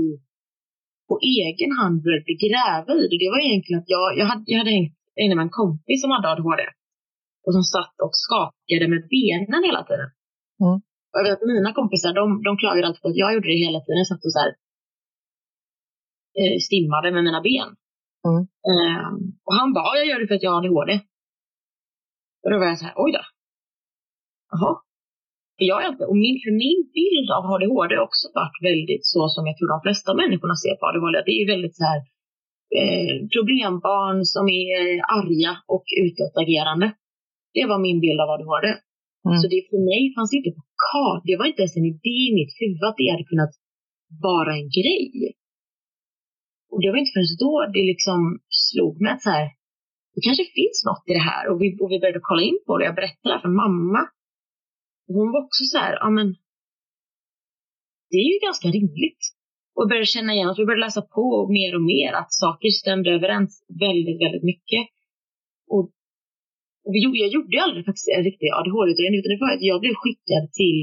på 1.09 1.15
egen 1.39 1.73
hand 1.81 1.97
började 2.05 2.35
gräva 2.45 2.93
i 3.01 3.05
det. 3.11 3.19
Det 3.23 3.31
var 3.35 3.41
egentligen 3.47 3.81
att 3.83 3.91
jag, 3.97 4.07
jag, 4.21 4.27
hade, 4.31 4.45
jag 4.53 4.59
hade 4.59 4.77
hängt 4.79 4.99
inne 5.25 5.35
med 5.37 5.45
en 5.47 5.59
kompis 5.63 5.99
som 6.03 6.11
hade 6.15 6.29
ADHD 6.33 6.63
och 7.45 7.53
som 7.57 7.65
satt 7.75 7.97
och 8.07 8.15
skakade 8.25 8.87
med 8.93 9.03
benen 9.15 9.63
hela 9.69 9.83
tiden. 9.89 10.11
Mm. 10.63 10.79
Och 11.13 11.19
jag 11.19 11.25
vet 11.25 11.43
att 11.43 11.49
mina 11.57 11.73
kompisar, 11.73 12.13
de, 12.21 12.43
de 12.49 12.53
klagade 12.57 12.87
alltid 12.87 13.03
på 13.03 13.09
att 13.09 13.23
jag 13.23 13.35
gjorde 13.35 13.49
det 13.53 13.65
hela 13.67 13.81
tiden. 13.81 14.03
Jag 14.03 14.11
satt 14.11 14.27
och 14.29 14.35
så 14.37 14.41
här, 14.45 14.53
eh, 16.39 16.57
stimmade 16.67 17.09
med 17.15 17.25
mina 17.29 17.41
ben. 17.49 17.71
Mm. 18.29 18.43
Um, 18.73 19.17
och 19.47 19.55
han 19.59 19.69
bara, 19.77 19.99
jag 19.99 20.07
gör 20.11 20.21
det 20.21 20.29
för 20.29 20.35
att 20.35 20.47
jag 20.47 20.53
har 20.53 20.61
ADHD. 20.63 20.93
Och 22.43 22.51
då 22.51 22.57
var 22.59 22.67
jag 22.67 22.79
så 22.79 22.87
här, 22.89 22.97
oj 23.05 23.11
då. 23.17 23.23
Jaha. 24.53 24.73
För 25.57 25.65
jag 25.71 25.79
är 25.85 25.89
inte, 25.93 26.05
och 26.11 26.19
min, 26.25 26.37
för 26.45 26.55
min 26.65 26.81
bild 26.99 27.29
av 27.37 27.43
ADHD 27.53 27.91
har 27.97 28.07
också 28.09 28.27
varit 28.41 28.59
väldigt 28.71 29.05
så 29.13 29.21
som 29.35 29.43
jag 29.49 29.57
tror 29.57 29.69
de 29.75 29.81
flesta 29.87 30.11
människorna 30.21 30.57
ser 30.63 30.75
på 30.79 30.85
ADHD. 30.87 31.17
Det 31.27 31.35
är 31.37 31.41
ju 31.45 31.53
väldigt 31.55 31.77
så 31.81 31.85
här 31.91 32.01
eh, 32.79 33.15
problembarn 33.35 34.19
som 34.35 34.45
är 34.63 34.75
arga 35.19 35.53
och 35.75 35.87
utåtagerande. 36.05 36.87
Det 37.57 37.65
var 37.71 37.79
min 37.87 38.01
bild 38.05 38.21
av 38.25 38.29
ADHD. 38.35 38.67
Mm. 39.27 39.37
Så 39.41 39.45
det 39.53 39.61
för 39.71 39.81
mig 39.91 40.03
fanns 40.17 40.33
inte 40.39 40.51
på 40.57 40.63
kart. 40.87 41.23
Det 41.29 41.37
var 41.39 41.47
inte 41.47 41.63
ens 41.63 41.77
en 41.77 41.91
idé 41.95 42.19
i 42.31 42.35
mitt 42.39 42.55
huvud 42.61 42.85
att 42.89 43.01
det 43.01 43.13
hade 43.13 43.31
kunnat 43.33 43.55
vara 44.27 44.53
en 44.61 44.69
grej. 44.79 45.11
Och 46.73 46.81
det 46.83 46.91
var 46.91 46.99
inte 46.99 47.15
förrän 47.15 47.37
då 47.45 47.55
det 47.75 47.85
liksom 47.93 48.21
slog 48.65 48.95
mig 49.03 49.13
att 49.13 49.27
så 49.27 49.31
här, 49.37 49.47
det 50.15 50.21
kanske 50.27 50.45
finns 50.59 50.79
något 50.89 51.05
i 51.11 51.13
det 51.19 51.27
här. 51.31 51.45
Och 51.51 51.57
vi, 51.61 51.67
och 51.83 51.91
vi 51.93 52.01
började 52.03 52.29
kolla 52.31 52.43
in 52.51 52.59
på 52.67 52.73
det. 52.79 52.85
Jag 52.85 52.99
berättade 53.01 53.35
det 53.35 53.45
för 53.47 53.55
mamma. 53.65 54.03
Och 55.07 55.15
hon 55.19 55.33
var 55.33 55.41
också 55.47 55.63
så 55.73 55.79
här, 55.85 55.95
ja 56.03 56.11
men 56.17 56.27
det 58.11 58.19
är 58.25 58.29
ju 58.35 58.39
ganska 58.49 58.69
rimligt. 58.69 59.23
Och 59.75 59.89
började 59.89 60.15
känna 60.17 60.33
igen 60.35 60.49
att 60.49 60.59
vi 60.59 60.67
började 60.69 60.87
läsa 60.87 61.03
på 61.17 61.27
mer 61.57 61.75
och 61.77 61.87
mer 61.95 62.13
att 62.21 62.33
saker 62.33 62.69
stämde 62.83 63.11
överens 63.11 63.53
väldigt, 63.85 64.21
väldigt 64.25 64.47
mycket. 64.53 64.85
Och, 65.75 65.91
och 66.85 66.93
vi, 66.95 66.99
jag 67.25 67.33
gjorde 67.37 67.63
aldrig 67.65 67.83
faktiskt 67.89 68.11
en 68.17 68.25
riktig 68.29 68.49
ADHD-utredning 68.59 69.19
utan 69.21 69.33
det 69.33 69.43
var 69.45 69.53
att 69.57 69.69
jag 69.73 69.81
blev 69.85 69.95
skickad 70.03 70.45
till 70.59 70.79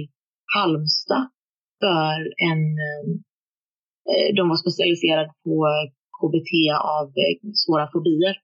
Halmstad 0.56 1.26
för 1.82 2.18
en 2.50 2.64
Eh, 4.10 4.16
eh 4.16 4.30
de 4.38 4.44
var 4.52 4.58
specialiserade 4.64 5.32
på 5.46 5.56
KBT 6.18 6.52
av 6.98 7.08
eh, 7.24 7.34
svåra 7.64 7.86
fobier. 7.94 8.36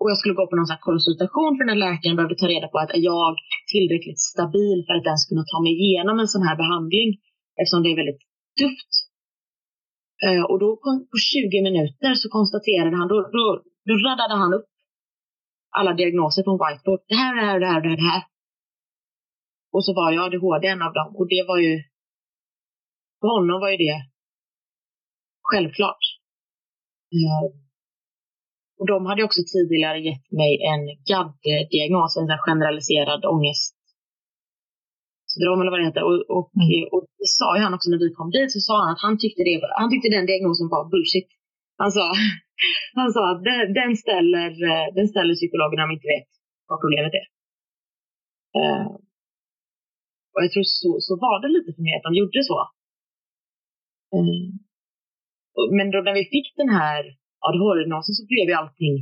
Och 0.00 0.10
jag 0.10 0.18
skulle 0.18 0.38
gå 0.40 0.46
på 0.46 0.56
någon 0.56 0.70
sån 0.70 0.86
konsultation 0.90 1.52
för 1.56 1.64
den 1.70 1.82
läkaren 1.86 2.16
behövde 2.16 2.40
ta 2.40 2.48
reda 2.54 2.68
på 2.72 2.78
att 2.78 2.94
är 2.98 3.02
jag 3.12 3.34
tillräckligt 3.72 4.20
stabil 4.32 4.78
för 4.86 4.94
att 4.96 5.10
ens 5.10 5.28
kunna 5.30 5.44
ta 5.52 5.58
mig 5.66 5.74
igenom 5.84 6.16
en 6.18 6.32
sån 6.34 6.46
här 6.48 6.56
behandling 6.62 7.08
eftersom 7.58 7.82
det 7.82 7.90
är 7.92 8.00
väldigt 8.02 8.22
tufft. 8.60 8.92
Eh, 10.26 10.44
och 10.50 10.58
då 10.62 10.68
på 11.10 11.16
20 11.32 11.62
minuter 11.68 12.10
så 12.22 12.26
konstaterade 12.36 12.96
han, 13.00 13.08
då, 13.12 13.16
då, 13.36 13.44
då 13.88 13.94
radade 14.06 14.34
han 14.42 14.52
upp 14.56 14.69
alla 15.78 15.92
diagnoser 15.94 16.42
på 16.42 16.50
en 16.50 16.60
whiteboard. 16.62 17.00
Det 17.08 17.14
här, 17.14 17.34
det 17.36 17.46
här, 17.46 17.60
det 17.60 17.66
här, 17.66 17.80
det 17.80 18.10
här. 18.10 18.22
Och 19.72 19.84
så 19.84 19.94
var 19.94 20.12
jag 20.12 20.24
ADHD 20.24 20.66
en 20.68 20.82
av 20.82 20.92
dem 20.92 21.16
och 21.18 21.28
det 21.28 21.44
var 21.48 21.58
ju 21.58 21.74
för 23.20 23.28
honom 23.36 23.60
var 23.60 23.70
ju 23.70 23.76
det 23.76 23.98
självklart. 25.50 26.02
Och 28.78 28.86
de 28.86 29.06
hade 29.06 29.24
också 29.24 29.40
tidigare 29.52 29.98
gett 30.08 30.26
mig 30.40 30.52
en 30.72 30.82
GAD-diagnos, 31.08 32.12
en 32.20 32.38
generaliserad 32.46 33.24
ångest 33.34 33.74
syndrom 35.30 35.60
eller 35.60 35.72
vad 35.72 35.80
det 35.80 35.88
heter. 35.90 36.04
Och, 36.08 36.18
och, 36.36 36.48
mm. 36.64 36.88
och 36.92 37.02
det 37.20 37.30
sa 37.38 37.48
ju 37.56 37.62
han 37.64 37.74
också 37.76 37.88
när 37.90 38.02
vi 38.04 38.10
kom 38.18 38.30
dit, 38.36 38.52
så 38.54 38.60
sa 38.68 38.74
han 38.82 38.92
att 38.94 39.04
han 39.06 39.16
tyckte, 39.22 39.42
det, 39.48 39.54
han 39.80 39.90
tyckte 39.90 40.16
den 40.16 40.26
diagnosen 40.30 40.68
var 40.74 40.82
bullshit. 40.92 41.28
Han 41.82 41.90
sa, 41.96 42.04
han 43.00 43.10
sa 43.16 43.22
att 43.32 43.42
den, 43.48 43.64
den, 43.80 43.92
ställer, 44.04 44.50
eh, 44.70 44.86
den 44.98 45.06
ställer 45.12 45.34
psykologerna 45.34 45.82
om 45.82 45.90
de 45.90 45.94
inte 45.96 46.12
vet 46.14 46.30
vad 46.68 46.82
problemet 46.84 47.14
är. 47.22 47.26
Uh, 48.58 48.86
och 50.32 50.40
jag 50.44 50.50
tror 50.52 50.66
så, 50.80 50.90
så 51.06 51.12
var 51.24 51.36
det 51.42 51.50
lite 51.56 51.70
för 51.74 51.82
mig 51.86 51.94
att 51.96 52.08
de 52.08 52.12
gjorde 52.20 52.40
så. 52.50 52.58
Eh, 54.14 54.42
men 55.76 55.86
då 55.92 55.98
när 56.06 56.14
vi 56.20 56.24
fick 56.34 56.48
den 56.62 56.70
här 56.80 57.02
ADHD-diagnosen 57.46 58.14
så 58.18 58.24
blev 58.32 58.46
ju 58.50 58.54
allting 58.60 58.94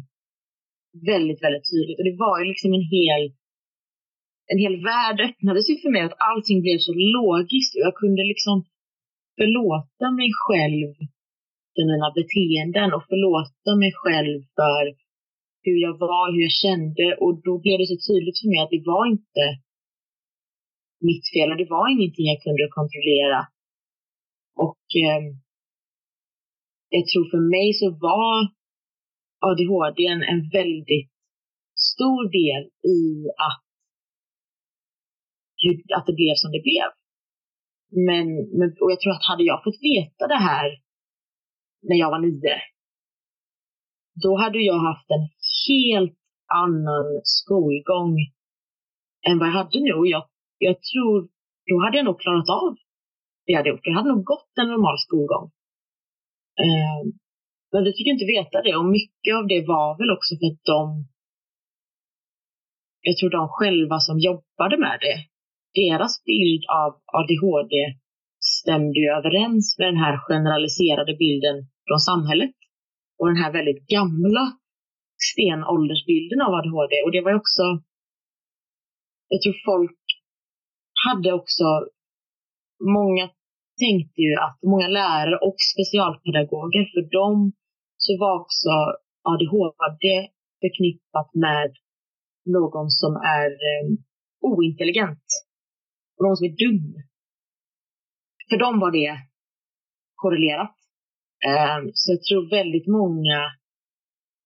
väldigt, 1.13 1.41
väldigt 1.45 1.67
tydligt. 1.73 1.99
Och 1.99 2.07
det 2.09 2.17
var 2.27 2.35
ju 2.41 2.45
liksom 2.53 2.71
en 2.79 2.87
hel, 2.97 3.23
en 4.53 4.61
hel 4.65 4.77
värld 4.91 5.19
öppnades 5.29 5.67
ju 5.71 5.75
för 5.83 5.91
mig 5.95 6.03
att 6.05 6.21
allting 6.31 6.59
blev 6.67 6.79
så 6.87 6.93
logiskt 7.17 7.73
och 7.77 7.85
jag 7.87 7.95
kunde 8.03 8.23
liksom 8.33 8.57
förlåta 9.39 10.07
mig 10.19 10.29
själv 10.45 10.91
för 11.79 11.87
mina 11.93 12.09
beteenden 12.21 12.89
och 12.97 13.05
förlåta 13.11 13.71
mig 13.83 13.93
själv 14.03 14.39
för 14.59 14.85
hur 15.65 15.79
jag 15.87 15.95
var, 16.07 16.27
hur 16.33 16.43
jag 16.49 16.57
kände 16.65 17.07
och 17.23 17.35
då 17.47 17.53
blev 17.65 17.77
det 17.79 17.89
så 17.93 17.99
tydligt 18.09 18.39
för 18.41 18.49
mig 18.53 18.61
att 18.63 18.75
det 18.77 18.85
var 18.93 19.05
inte 19.15 19.45
mitt 21.09 21.27
fel 21.35 21.49
och 21.53 21.61
det 21.63 21.73
var 21.77 21.87
ingenting 21.95 22.27
jag 22.33 22.43
kunde 22.47 22.77
kontrollera 22.79 23.41
och 24.67 24.85
eh, 25.05 25.23
jag 26.97 27.05
tror 27.09 27.25
för 27.35 27.43
mig 27.55 27.69
så 27.81 27.87
var 28.09 28.35
ADHD 29.49 29.99
en, 30.15 30.23
en 30.33 30.43
väldigt 30.59 31.11
stor 31.93 32.23
del 32.39 32.63
i 32.97 33.01
att, 33.49 33.65
att 35.97 36.07
det 36.07 36.19
blev 36.21 36.35
som 36.43 36.51
det 36.53 36.63
blev. 36.69 36.89
Men, 38.09 38.27
men, 38.59 38.69
och 38.83 38.91
jag 38.93 39.01
tror 39.01 39.13
att 39.13 39.31
hade 39.31 39.45
jag 39.53 39.65
fått 39.65 39.81
veta 39.93 40.25
det 40.35 40.43
här 40.51 40.67
när 41.83 41.97
jag 41.97 42.11
var 42.11 42.19
nio, 42.19 42.57
då 44.23 44.37
hade 44.37 44.59
jag 44.59 44.79
haft 44.79 45.11
en 45.11 45.29
helt 45.69 46.19
annan 46.63 47.21
skolgång 47.23 48.17
än 49.29 49.39
vad 49.39 49.49
jag 49.49 49.53
hade 49.53 49.81
nu. 49.81 49.93
Och 49.93 50.07
jag, 50.07 50.29
jag 50.59 50.77
tror, 50.83 51.29
då 51.69 51.85
hade 51.85 51.97
jag 51.97 52.05
nog 52.05 52.21
klarat 52.21 52.49
av 52.49 52.75
det 53.45 53.53
jag 53.53 53.59
hade 53.59 53.71
gjort. 53.71 53.87
Jag 53.87 53.95
hade 53.95 54.09
nog 54.09 54.25
gått 54.25 54.53
en 54.61 54.69
normal 54.69 54.99
skolgång. 54.99 55.51
Eh, 56.65 57.01
men 57.73 57.85
vi 57.85 57.93
fick 57.93 58.07
inte 58.07 58.25
veta 58.25 58.63
det 58.63 58.77
och 58.77 58.85
mycket 58.99 59.33
av 59.39 59.47
det 59.47 59.63
var 59.67 59.99
väl 59.99 60.11
också 60.17 60.33
för 60.39 60.47
att 60.53 60.65
de, 60.73 60.81
jag 63.01 63.17
tror 63.17 63.31
de 63.31 63.49
själva 63.49 63.99
som 63.99 64.19
jobbade 64.19 64.77
med 64.79 64.99
det, 65.07 65.19
deras 65.81 66.25
bild 66.25 66.65
av 66.83 66.91
ADHD 67.19 67.75
stämde 68.61 68.99
ju 69.03 69.09
överens 69.19 69.67
med 69.79 69.87
den 69.93 70.03
här 70.05 70.17
generaliserade 70.29 71.15
bilden 71.25 71.57
från 71.87 72.01
samhället. 72.11 72.55
och 73.19 73.29
den 73.33 73.43
här 73.43 73.53
väldigt 73.59 73.83
gamla 73.97 74.45
stenåldersbilden 75.29 76.41
av 76.47 76.51
ADHD. 76.59 76.93
Och 77.05 77.13
det 77.13 77.23
var 77.25 77.31
ju 77.33 77.39
också, 77.45 77.65
jag 79.33 79.41
tror 79.43 79.57
folk 79.73 80.01
hade 81.07 81.31
också, 81.41 81.67
många 82.99 83.25
tänkte 83.85 84.21
ju 84.29 84.35
att 84.47 84.59
många 84.73 84.89
lärare 84.89 85.37
och 85.47 85.59
specialpedagoger, 85.75 86.85
för 86.93 87.05
dem 87.19 87.53
så 88.05 88.11
var 88.23 88.35
också 88.41 88.71
ADHD 89.31 90.07
förknippat 90.63 91.31
med 91.47 91.71
någon 92.57 92.89
som 93.01 93.13
är 93.39 93.51
eh, 93.69 93.87
ointelligent 94.51 95.27
och 96.15 96.23
någon 96.25 96.37
som 96.37 96.47
är 96.51 96.57
dum. 96.65 96.87
För 98.49 98.57
dem 98.57 98.81
var 98.81 98.91
det 98.91 99.15
korrelerat. 100.15 100.77
Ehm, 101.49 101.91
så 101.95 102.13
jag 102.13 102.23
tror 102.23 102.51
väldigt 102.59 102.89
många 103.01 103.39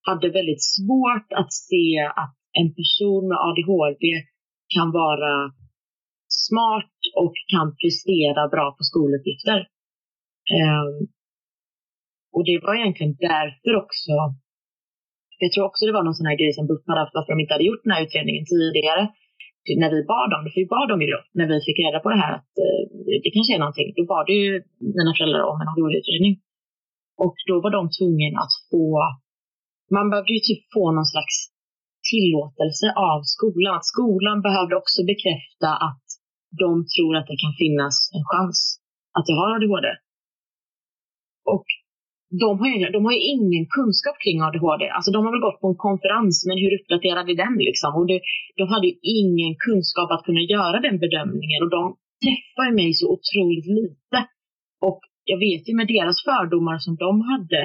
hade 0.09 0.29
väldigt 0.39 0.65
svårt 0.77 1.29
att 1.41 1.53
se 1.53 1.87
att 2.23 2.37
en 2.61 2.69
person 2.79 3.23
med 3.29 3.39
ADHD 3.49 4.05
kan 4.75 4.89
vara 5.03 5.35
smart 6.47 6.97
och 7.23 7.35
kan 7.53 7.69
prestera 7.81 8.43
bra 8.55 8.67
på 8.77 8.83
skoluppgifter. 8.89 9.61
Ehm, 10.57 10.95
och 12.35 12.45
det 12.49 12.59
var 12.65 12.75
egentligen 12.75 13.17
därför 13.31 13.73
också, 13.83 14.13
jag 15.43 15.53
tror 15.53 15.65
också 15.69 15.87
det 15.87 15.97
var 15.99 16.05
någon 16.05 16.21
sån 16.21 16.31
här 16.31 16.41
grej 16.41 16.53
som 16.53 16.67
buffade, 16.71 17.11
varför 17.15 17.33
de 17.33 17.41
inte 17.41 17.55
hade 17.55 17.69
gjort 17.71 17.85
den 17.85 17.95
här 17.95 18.05
utredningen 18.07 18.45
tidigare. 18.55 19.03
När 19.83 19.91
vi 19.95 20.01
bad 20.15 20.31
om 20.37 20.41
det, 20.45 20.51
för 20.53 20.61
vi 20.65 20.75
bad 20.77 20.89
om 20.95 21.01
ju 21.03 21.09
då, 21.15 21.21
när 21.39 21.47
vi 21.51 21.57
fick 21.67 21.79
reda 21.85 21.99
på 22.05 22.09
det 22.13 22.21
här 22.25 22.33
att 22.39 22.53
eh, 22.65 22.83
det 23.25 23.31
kanske 23.35 23.55
är 23.57 23.63
någonting, 23.65 23.89
då 23.97 24.03
bad 24.15 24.27
ju 24.41 24.47
mina 24.99 25.13
föräldrar 25.17 25.43
om 25.51 25.59
en 25.61 25.71
ADHD-utredning. 25.73 26.35
Och 27.25 27.37
då 27.49 27.55
var 27.65 27.71
de 27.79 27.83
tvungna 27.97 28.39
att 28.45 28.55
få, 28.71 28.83
man 29.97 30.07
behövde 30.11 30.33
ju 30.37 30.43
typ 30.49 30.63
få 30.77 30.85
någon 30.97 31.11
slags 31.15 31.37
tillåtelse 32.11 32.87
av 33.13 33.19
skolan. 33.35 33.73
Att 33.79 33.91
skolan 33.95 34.39
behövde 34.47 34.75
också 34.83 35.01
bekräfta 35.13 35.69
att 35.89 36.07
de 36.63 36.71
tror 36.95 37.13
att 37.19 37.29
det 37.31 37.39
kan 37.45 37.55
finnas 37.63 37.97
en 38.17 38.25
chans 38.31 38.59
att 39.19 39.27
jag 39.29 39.37
har 39.41 39.51
ADHD. 39.57 39.89
Och 41.55 41.67
de 42.41 42.51
har, 42.61 42.69
ju, 42.73 42.77
de 42.97 43.01
har 43.07 43.13
ju 43.19 43.23
ingen 43.37 43.65
kunskap 43.77 44.17
kring 44.25 44.39
ADHD. 44.47 44.83
Alltså 44.97 45.11
de 45.15 45.19
har 45.25 45.33
väl 45.35 45.47
gått 45.47 45.61
på 45.61 45.69
en 45.73 45.83
konferens, 45.89 46.37
men 46.49 46.57
hur 46.63 46.73
uppdaterad 46.77 47.27
är 47.33 47.39
den 47.45 47.55
liksom? 47.69 47.91
Och 47.99 48.07
det, 48.11 48.21
de 48.61 48.65
hade 48.73 48.87
ju 48.91 48.97
ingen 49.21 49.53
kunskap 49.67 50.09
att 50.11 50.27
kunna 50.29 50.43
göra 50.55 50.77
den 50.87 50.97
bedömningen 51.05 51.61
och 51.65 51.73
de 51.79 51.83
träffar 52.25 52.71
mig 52.79 52.89
så 53.01 53.07
otroligt 53.15 53.69
lite. 53.79 54.19
Och 54.89 55.01
jag 55.31 55.39
vet 55.47 55.63
ju 55.69 55.73
med 55.81 55.89
deras 55.97 56.19
fördomar 56.29 56.79
som 56.87 56.95
de 57.05 57.13
hade, 57.31 57.61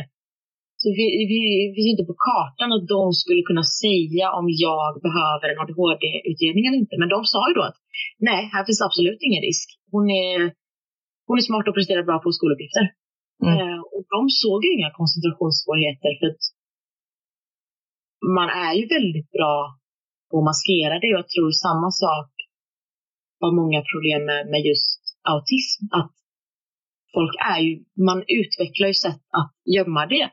så 0.81 0.87
vi, 0.99 1.05
vi, 1.31 1.39
vi 1.75 1.79
finns 1.83 1.93
inte 1.93 2.09
på 2.11 2.17
kartan 2.29 2.69
att 2.75 2.87
de 2.95 3.03
skulle 3.21 3.43
kunna 3.49 3.65
säga 3.83 4.25
om 4.39 4.45
jag 4.65 4.87
behöver 5.07 5.47
en 5.49 5.61
ADHD-utredning 5.63 6.63
eller 6.65 6.79
inte. 6.83 6.95
Men 7.01 7.09
de 7.15 7.19
sa 7.33 7.41
ju 7.49 7.53
då 7.59 7.63
att 7.69 7.79
nej, 8.29 8.41
här 8.53 8.63
finns 8.67 8.81
absolut 8.87 9.21
ingen 9.27 9.43
risk. 9.49 9.67
Hon 9.93 10.05
är, 10.25 10.37
hon 11.27 11.37
är 11.39 11.45
smart 11.49 11.67
och 11.67 11.77
presterar 11.77 12.03
bra 12.09 12.17
på 12.23 12.29
skoluppgifter. 12.37 12.85
Mm. 13.43 13.53
Eh, 13.59 13.79
och 13.93 14.03
de 14.15 14.19
såg 14.41 14.59
ju 14.65 14.69
inga 14.77 14.91
koncentrationssvårigheter 14.99 16.11
för 16.19 16.27
att 16.33 16.43
man 18.37 18.49
är 18.49 18.73
ju 18.79 18.85
väldigt 18.95 19.31
bra 19.37 19.55
på 20.29 20.33
att 20.37 20.49
maskera 20.51 20.95
det. 20.99 21.11
Jag 21.17 21.27
tror 21.29 21.51
samma 21.51 21.89
sak 21.91 22.31
har 23.39 23.51
många 23.61 23.81
problem 23.91 24.21
med, 24.29 24.41
med 24.51 24.61
just 24.71 25.01
autism. 25.31 25.83
Att 25.99 26.13
folk 27.15 27.33
är 27.53 27.59
ju, 27.65 27.73
man 28.09 28.19
utvecklar 28.39 28.87
ju 28.87 28.93
sätt 28.93 29.23
att 29.39 29.53
gömma 29.75 30.05
det 30.05 30.29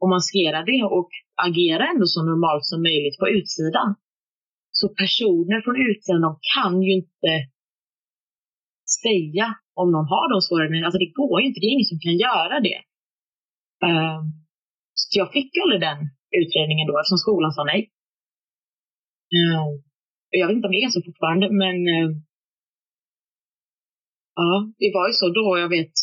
och 0.00 0.08
maskera 0.16 0.58
det 0.70 0.82
och 0.98 1.10
agera 1.46 1.84
ändå 1.92 2.06
så 2.06 2.20
normalt 2.30 2.64
som 2.64 2.82
möjligt 2.82 3.18
på 3.18 3.28
utsidan. 3.28 3.94
Så 4.70 4.88
personer 4.88 5.60
från 5.64 5.76
utsidan, 5.90 6.20
de 6.28 6.32
kan 6.54 6.82
ju 6.82 6.92
inte 7.00 7.30
säga 9.04 9.46
om 9.80 9.86
någon 9.94 10.12
har 10.14 10.26
de 10.32 10.36
svårigheterna. 10.40 10.86
Alltså 10.86 11.02
det 11.04 11.12
går 11.20 11.36
ju 11.40 11.46
inte, 11.46 11.60
det 11.60 11.68
är 11.68 11.76
ingen 11.76 11.92
som 11.92 12.04
kan 12.06 12.16
göra 12.26 12.56
det. 12.68 12.78
Um, 13.90 14.24
så 15.00 15.12
jag 15.20 15.28
fick 15.36 15.48
ju 15.54 15.60
aldrig 15.62 15.80
den 15.88 16.00
utredningen 16.40 16.86
då 16.88 16.94
eftersom 16.98 17.24
skolan 17.24 17.52
sa 17.52 17.62
nej. 17.64 17.80
Um, 19.40 19.70
jag 20.40 20.46
vet 20.46 20.56
inte 20.56 20.68
om 20.68 20.76
det 20.76 20.84
är 20.86 20.96
så 20.96 21.02
fortfarande, 21.08 21.46
men 21.62 21.76
um, 21.98 22.12
ja, 24.40 24.50
det 24.80 24.90
var 24.96 25.06
ju 25.08 25.14
så 25.20 25.28
då. 25.40 25.46
Jag 25.62 25.70
vet 25.76 25.94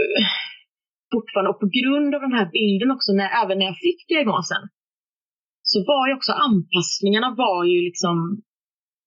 uh, 0.00 0.26
fortfarande, 1.12 1.50
och 1.52 1.60
på 1.64 1.68
grund 1.78 2.10
av 2.14 2.20
den 2.26 2.36
här 2.38 2.48
bilden 2.58 2.90
också, 2.96 3.10
när, 3.12 3.30
även 3.42 3.58
när 3.58 3.66
jag 3.70 3.78
fick 3.86 4.00
diagnosen, 4.08 4.62
så 5.70 5.78
var 5.90 6.08
ju 6.08 6.14
också 6.14 6.32
anpassningarna 6.32 7.34
var 7.44 7.64
ju 7.64 7.78
liksom, 7.88 8.42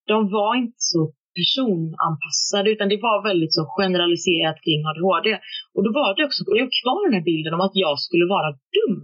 de 0.07 0.17
var 0.31 0.55
inte 0.55 0.81
så 0.93 1.13
personanpassade 1.37 2.67
utan 2.73 2.89
det 2.89 3.05
var 3.09 3.17
väldigt 3.29 3.53
så 3.57 3.63
generaliserat 3.77 4.57
kring 4.63 4.81
ADHD. 4.89 5.27
Och 5.75 5.83
då 5.85 5.89
var 5.99 6.09
det 6.15 6.23
också, 6.27 6.39
jag 6.59 6.65
har 6.67 6.77
kvar 6.81 7.01
den 7.05 7.17
här 7.17 7.27
bilden 7.31 7.53
om 7.57 7.63
att 7.67 7.77
jag 7.85 7.95
skulle 8.05 8.27
vara 8.35 8.49
dum. 8.75 8.99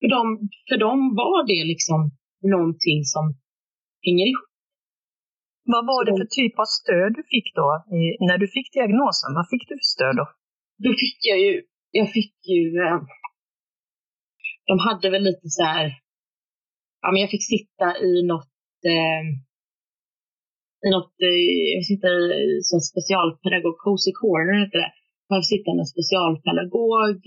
För 0.00 0.08
dem, 0.16 0.26
för 0.68 0.78
dem 0.86 0.98
var 1.22 1.40
det 1.52 1.62
liksom 1.72 2.00
någonting 2.54 3.00
som 3.14 3.24
hänger 4.06 4.26
ihop. 4.32 4.52
Vad 5.72 5.84
var 5.90 6.02
det 6.04 6.12
för 6.20 6.28
typ 6.40 6.54
av 6.62 6.68
stöd 6.80 7.10
du 7.18 7.22
fick 7.34 7.48
då, 7.60 7.68
när 8.28 8.38
du 8.42 8.46
fick 8.56 8.68
diagnosen? 8.72 9.30
Vad 9.38 9.46
fick 9.52 9.64
du 9.68 9.74
för 9.80 9.90
stöd 9.94 10.14
då? 10.20 10.26
Då 10.84 10.90
fick 11.02 11.18
jag 11.30 11.38
ju, 11.44 11.52
jag 11.90 12.08
fick 12.16 12.34
ju, 12.54 12.62
eh, 12.84 13.00
de 14.68 14.78
hade 14.88 15.10
väl 15.10 15.22
lite 15.22 15.48
så 15.58 15.62
här, 15.64 15.86
ja 17.02 17.08
men 17.12 17.20
jag 17.20 17.30
fick 17.30 17.46
sitta 17.54 17.86
i 18.08 18.12
något 18.30 18.54
eh, 18.94 19.22
i 20.86 20.88
något, 20.94 21.14
eh, 21.28 21.42
jag 21.76 21.84
sitter 21.90 22.14
i 22.42 22.50
en 22.76 22.84
specialpedagog, 22.92 23.76
Cozy 23.84 24.12
Corner 24.20 24.56
heter 24.64 24.78
det. 24.84 24.92
Jag 25.28 25.38
fick 25.40 25.52
sitta 25.54 25.70
med 25.74 25.84
en 25.84 25.94
specialpedagog 25.94 27.18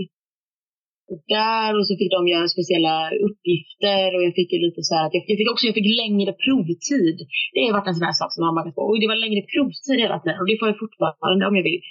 där 1.37 1.71
och 1.77 1.85
så 1.87 1.93
fick 1.99 2.11
de 2.17 2.21
göra 2.33 2.47
speciella 2.55 2.95
uppgifter 3.27 4.07
och 4.15 4.23
jag 4.25 4.33
fick 4.39 4.49
ju 4.53 4.59
lite 4.67 4.81
så 4.87 4.93
här 4.95 5.03
att 5.07 5.15
jag, 5.15 5.23
jag, 5.31 5.37
fick 5.39 5.51
också 5.53 5.65
jag 5.69 5.77
fick 5.79 5.91
längre 6.03 6.31
provtid. 6.43 7.17
Det 7.53 7.61
har 7.65 7.73
varit 7.77 7.89
en 7.89 7.97
sån 7.99 8.09
här 8.09 8.19
sak 8.21 8.31
som 8.33 8.41
man 8.45 8.57
har 8.57 8.65
på. 8.77 8.83
Och 8.89 8.99
det 9.01 9.11
var 9.11 9.23
längre 9.25 9.41
provtid 9.53 9.97
hela 10.05 10.17
tiden 10.19 10.39
och 10.41 10.47
det 10.49 10.57
får 10.59 10.67
jag 10.69 10.81
fortfarande 10.83 11.43
om 11.49 11.55
jag 11.59 11.67
vill. 11.69 11.81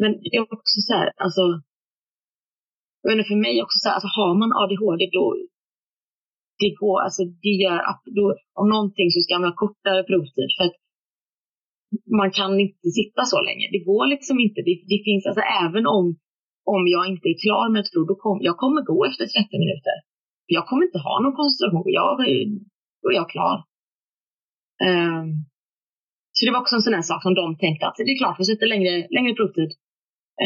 Men 0.00 0.10
det 0.22 0.36
är 0.38 0.42
också 0.56 0.78
så 0.88 0.92
här, 0.98 1.08
alltså. 1.24 1.44
Jag 3.00 3.08
vet 3.08 3.18
inte, 3.18 3.32
för 3.32 3.44
mig 3.46 3.54
också 3.64 3.78
så 3.78 3.86
här, 3.88 3.94
alltså 3.96 4.10
har 4.18 4.32
man 4.40 4.50
ADHD 4.62 5.02
då 5.18 5.26
det 6.62 6.72
går, 6.80 6.98
alltså 7.06 7.22
det 7.44 7.54
gör, 7.62 7.78
då, 8.18 8.24
om 8.60 8.66
någonting 8.74 9.08
så 9.14 9.20
ska 9.20 9.32
man 9.38 9.50
ha 9.50 9.62
kortare 9.64 10.02
provtid. 10.08 10.48
För 10.56 10.64
att 10.66 10.76
man 12.20 12.30
kan 12.38 12.60
inte 12.60 12.88
sitta 12.98 13.22
så 13.32 13.38
länge. 13.48 13.64
Det 13.74 13.82
går 13.90 14.06
liksom 14.14 14.36
inte. 14.46 14.60
Det, 14.66 14.74
det 14.92 15.00
finns 15.08 15.26
alltså 15.26 15.42
även 15.64 15.84
om, 15.96 16.04
om 16.74 16.82
jag 16.94 17.04
inte 17.12 17.26
är 17.32 17.38
klar 17.44 17.66
med 17.72 17.80
ett 17.80 17.92
prov, 17.92 18.06
då 18.06 18.14
kom, 18.24 18.38
jag 18.48 18.56
kommer 18.62 18.80
gå 18.92 18.98
efter 19.10 19.24
30 19.26 19.58
minuter. 19.64 19.96
Jag 20.56 20.66
kommer 20.66 20.84
inte 20.88 20.98
ha 21.08 21.14
någon 21.22 21.36
koncentration. 21.40 21.92
Jag, 22.00 22.10
då 23.02 23.06
är 23.12 23.16
jag 23.22 23.30
klar. 23.34 23.56
Um, 24.88 25.28
så 26.36 26.40
det 26.46 26.52
var 26.52 26.60
också 26.60 26.76
en 26.76 26.86
sån 26.86 26.98
här 26.98 27.08
sak 27.10 27.22
som 27.22 27.34
de 27.34 27.46
tänkte 27.64 27.86
att 27.86 27.96
det 27.96 28.12
är 28.14 28.22
klart, 28.22 28.40
vi 28.40 28.44
sätter 28.44 28.66
längre, 28.74 28.94
längre 29.16 29.34
provtid. 29.34 29.70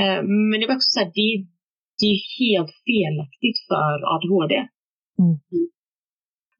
Um, 0.00 0.26
men 0.48 0.56
det 0.60 0.66
var 0.66 0.76
också 0.78 0.90
så 0.94 1.00
här, 1.00 1.10
det, 1.18 1.30
det 2.00 2.08
är 2.14 2.20
helt 2.42 2.72
felaktigt 2.88 3.58
för 3.70 3.94
ADHD. 4.14 4.54
Mm. 5.22 5.36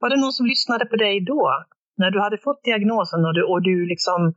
Var 0.01 0.09
det 0.11 0.21
någon 0.21 0.39
som 0.39 0.47
lyssnade 0.47 0.85
på 0.87 0.97
dig 0.97 1.15
då? 1.33 1.43
När 2.01 2.11
du 2.11 2.21
hade 2.21 2.39
fått 2.39 2.65
diagnosen 2.65 3.21
och 3.27 3.35
du, 3.35 3.43
och 3.53 3.63
du 3.63 3.87
liksom 3.87 4.35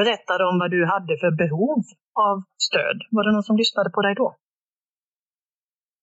berättade 0.00 0.42
om 0.50 0.56
vad 0.62 0.70
du 0.76 0.80
hade 0.94 1.14
för 1.22 1.32
behov 1.42 1.78
av 2.26 2.36
stöd. 2.68 2.98
Var 3.14 3.22
det 3.24 3.32
någon 3.32 3.48
som 3.50 3.60
lyssnade 3.62 3.90
på 3.96 4.00
dig 4.06 4.14
då? 4.22 4.28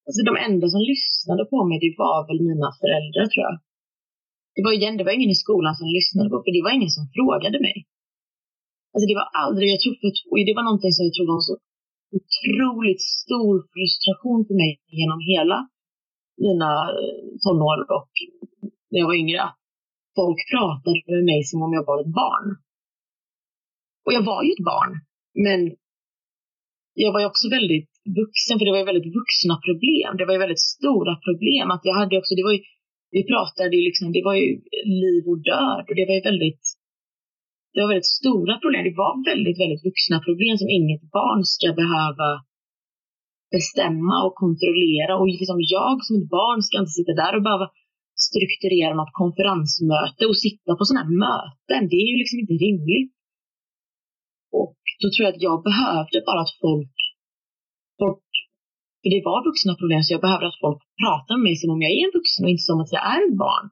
Alltså 0.06 0.21
de 0.30 0.34
enda 0.47 0.65
som 0.73 0.82
lyssnade 0.93 1.43
på 1.52 1.58
mig, 1.69 1.78
det 1.86 1.93
var 2.04 2.17
väl 2.28 2.39
mina 2.52 2.69
föräldrar 2.82 3.25
tror 3.32 3.43
jag. 3.47 3.56
Det 4.56 4.62
var, 4.65 4.73
igen, 4.80 4.97
det 4.97 5.06
var 5.08 5.17
ingen 5.17 5.36
i 5.36 5.43
skolan 5.45 5.73
som 5.80 5.88
lyssnade 5.97 6.28
på 6.30 6.38
för 6.43 6.52
det 6.56 6.65
var 6.65 6.73
ingen 6.78 6.93
som 6.97 7.06
frågade 7.17 7.58
mig. 7.67 7.78
Alltså 8.93 9.06
det 9.10 9.17
var 9.21 9.28
aldrig, 9.43 9.67
jag 9.73 9.80
tror, 9.82 9.93
det 10.49 10.58
var 10.58 10.65
någonting 10.69 10.93
som 10.95 11.04
jag 11.08 11.13
tror 11.15 11.28
var 11.32 11.39
en 11.41 11.49
så 11.52 11.56
otroligt 12.19 13.04
stor 13.21 13.54
frustration 13.73 14.41
för 14.47 14.56
mig 14.63 14.71
genom 14.99 15.19
hela 15.34 15.58
mina 16.45 16.71
eh, 16.99 17.21
tonår 17.43 17.80
och 17.97 18.13
när 18.89 18.99
jag 19.02 19.10
var 19.12 19.21
yngre. 19.23 19.43
Folk 20.19 20.39
pratade 20.52 20.99
med 21.13 21.23
mig 21.32 21.41
som 21.49 21.60
om 21.65 21.71
jag 21.78 21.86
var 21.89 21.97
ett 22.04 22.13
barn. 22.21 22.47
Och 24.09 24.15
jag 24.17 24.25
var 24.33 24.41
ju 24.45 24.51
ett 24.55 24.69
barn, 24.73 24.93
men 25.45 25.59
jag 27.03 27.11
var 27.13 27.19
ju 27.23 27.27
också 27.31 27.45
väldigt 27.57 27.91
vuxen, 28.21 28.55
för 28.55 28.65
det 28.65 28.75
var 28.75 28.83
ju 28.83 28.91
väldigt 28.91 29.13
vuxna 29.19 29.55
problem. 29.67 30.11
Det 30.17 30.25
var 30.27 30.33
ju 30.35 30.45
väldigt 30.45 30.67
stora 30.75 31.13
problem. 31.25 31.65
Att 31.73 31.83
jag 31.89 31.95
hade 32.01 32.17
också, 32.19 32.33
det 32.39 32.45
var 32.47 32.55
ju, 32.57 32.61
vi 33.15 33.21
pratade 33.31 33.73
ju 33.77 33.83
liksom, 33.89 34.05
det 34.17 34.23
var 34.29 34.35
ju 34.41 34.47
liv 35.03 35.23
och 35.31 35.39
död 35.49 35.83
och 35.89 35.95
det 35.97 36.05
var 36.07 36.15
ju 36.17 36.23
väldigt, 36.31 36.65
det 37.73 37.79
var 37.81 37.89
väldigt 37.93 38.15
stora 38.19 38.53
problem. 38.61 38.83
Det 38.89 38.97
var 39.03 39.13
väldigt, 39.31 39.57
väldigt 39.63 39.85
vuxna 39.89 40.17
problem 40.27 40.55
som 40.61 40.69
inget 40.79 41.03
barn 41.17 41.41
ska 41.55 41.67
behöva 41.81 42.29
bestämma 43.55 44.15
och 44.25 44.35
kontrollera. 44.43 45.13
Och 45.19 45.27
liksom 45.33 45.57
jag 45.75 45.95
som 46.05 46.13
ett 46.19 46.29
barn 46.39 46.59
ska 46.65 46.75
inte 46.81 46.97
sitta 46.97 47.13
där 47.23 47.33
och 47.37 47.45
behöva 47.47 47.67
strukturera 48.27 48.93
något 48.99 49.17
konferensmöte 49.21 50.23
och 50.29 50.39
sitta 50.45 50.71
på 50.75 50.83
sådana 50.85 51.03
här 51.03 51.13
möten. 51.25 51.81
Det 51.91 51.99
är 52.03 52.07
ju 52.11 52.17
liksom 52.21 52.37
inte 52.43 52.57
rimligt. 52.67 53.13
Och 54.59 54.75
då 55.01 55.07
tror 55.09 55.23
jag 55.25 55.33
att 55.33 55.47
jag 55.49 55.57
behövde 55.69 56.17
bara 56.27 56.41
att 56.45 56.55
folk, 56.65 56.95
folk 58.01 58.29
för 59.01 59.09
det 59.13 59.21
var 59.29 59.39
vuxna 59.49 59.73
problem, 59.81 60.01
så 60.03 60.09
jag 60.15 60.23
behövde 60.27 60.47
att 60.49 60.63
folk 60.65 60.79
pratar 61.03 61.33
med 61.35 61.45
mig 61.47 61.55
som 61.62 61.69
om 61.75 61.81
jag 61.85 61.91
är 61.95 62.01
en 62.05 62.17
vuxen 62.17 62.41
och 62.45 62.51
inte 62.53 62.67
som 62.69 62.79
att 62.83 62.95
jag 62.95 63.03
är 63.13 63.19
ett 63.27 63.39
barn. 63.45 63.65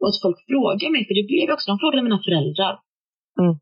Och 0.00 0.08
att 0.10 0.22
folk 0.24 0.38
frågar 0.50 0.88
mig, 0.94 1.02
för 1.08 1.14
det 1.18 1.26
blev 1.30 1.46
också, 1.54 1.66
de 1.72 1.76
frågade 1.82 2.06
mina 2.08 2.20
föräldrar. 2.26 2.74
Mm. 3.40 3.54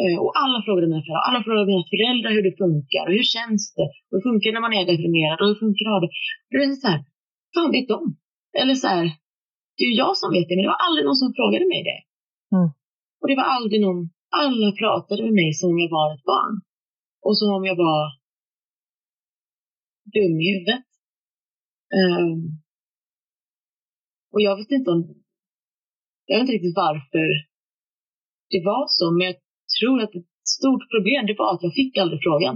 Eh, 0.00 0.16
och 0.24 0.32
alla 0.42 0.58
frågade 0.66 0.86
mina 0.90 1.04
föräldrar, 1.04 1.26
alla 1.28 1.40
frågade 1.46 1.66
mina 1.72 1.86
föräldrar 1.94 2.30
hur 2.36 2.44
det 2.48 2.54
funkar 2.64 3.04
och 3.08 3.14
hur 3.18 3.28
känns 3.36 3.62
det? 3.78 3.88
Och 4.08 4.14
hur 4.16 4.24
funkar 4.28 4.46
det 4.48 4.56
när 4.56 4.66
man 4.66 4.78
är 4.78 4.84
deprimerad 4.92 5.38
och 5.40 5.48
hur 5.50 5.58
funkar 5.64 5.84
det? 6.04 6.10
Och 6.48 6.56
det 6.58 6.64
är 6.64 6.82
så 6.84 6.90
här, 6.92 7.00
fan 7.54 7.70
vet 7.76 7.88
de? 7.94 8.00
Eller 8.60 8.76
så 8.82 8.88
här, 8.94 9.04
det 9.74 9.82
är 9.84 9.88
ju 9.90 9.96
jag 10.04 10.14
som 10.20 10.30
vet 10.36 10.46
det, 10.48 10.54
men 10.56 10.64
det 10.66 10.74
var 10.74 10.84
aldrig 10.86 11.04
någon 11.04 11.22
som 11.22 11.30
frågade 11.38 11.66
mig 11.72 11.80
det. 11.90 12.00
Mm. 12.56 12.68
Och 13.20 13.28
det 13.30 13.36
var 13.40 13.48
aldrig 13.56 13.78
någon, 13.86 14.00
alla 14.30 14.72
pratade 14.72 15.22
med 15.22 15.32
mig 15.32 15.52
som 15.54 15.70
om 15.70 15.78
jag 15.78 15.90
var 15.90 16.14
ett 16.14 16.24
barn. 16.24 16.54
Och 17.26 17.38
som 17.38 17.48
om 17.56 17.64
jag 17.64 17.76
var 17.76 18.18
dum 20.14 20.40
i 20.40 20.46
huvudet. 20.52 20.84
Um, 22.00 22.40
och 24.32 24.40
jag 24.40 24.56
vet 24.56 24.70
inte 24.70 24.90
om, 24.90 25.00
jag 26.26 26.36
vet 26.36 26.40
inte 26.40 26.52
riktigt 26.52 26.76
varför 26.76 27.26
det 28.50 28.62
var 28.64 28.86
så, 28.88 29.10
men 29.10 29.26
jag 29.26 29.36
tror 29.78 30.02
att 30.02 30.14
ett 30.14 30.32
stort 30.56 30.84
problem 30.92 31.26
det 31.26 31.36
var 31.38 31.54
att 31.54 31.62
jag 31.62 31.74
fick 31.74 31.96
aldrig 31.96 32.20
frågan. 32.22 32.54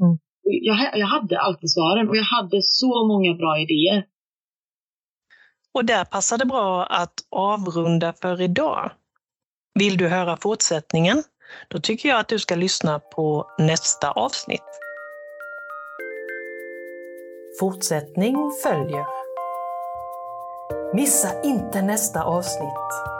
Mm. 0.00 0.18
Jag, 0.42 0.98
jag 0.98 1.06
hade 1.06 1.40
alltid 1.40 1.70
svaren 1.70 2.08
och 2.08 2.16
jag 2.16 2.28
hade 2.36 2.58
så 2.62 3.06
många 3.06 3.34
bra 3.34 3.60
idéer. 3.60 4.06
Och 5.72 5.84
där 5.84 6.04
passar 6.04 6.38
det 6.38 6.46
bra 6.46 6.86
att 6.86 7.14
avrunda 7.30 8.12
för 8.12 8.40
idag. 8.40 8.90
Vill 9.78 9.96
du 9.96 10.08
höra 10.08 10.36
fortsättningen? 10.36 11.22
Då 11.68 11.80
tycker 11.80 12.08
jag 12.08 12.20
att 12.20 12.28
du 12.28 12.38
ska 12.38 12.54
lyssna 12.54 12.98
på 12.98 13.46
nästa 13.58 14.10
avsnitt. 14.10 14.60
Fortsättning 17.60 18.36
följer. 18.62 19.06
Missa 20.94 21.42
inte 21.42 21.82
nästa 21.82 22.22
avsnitt. 22.22 23.13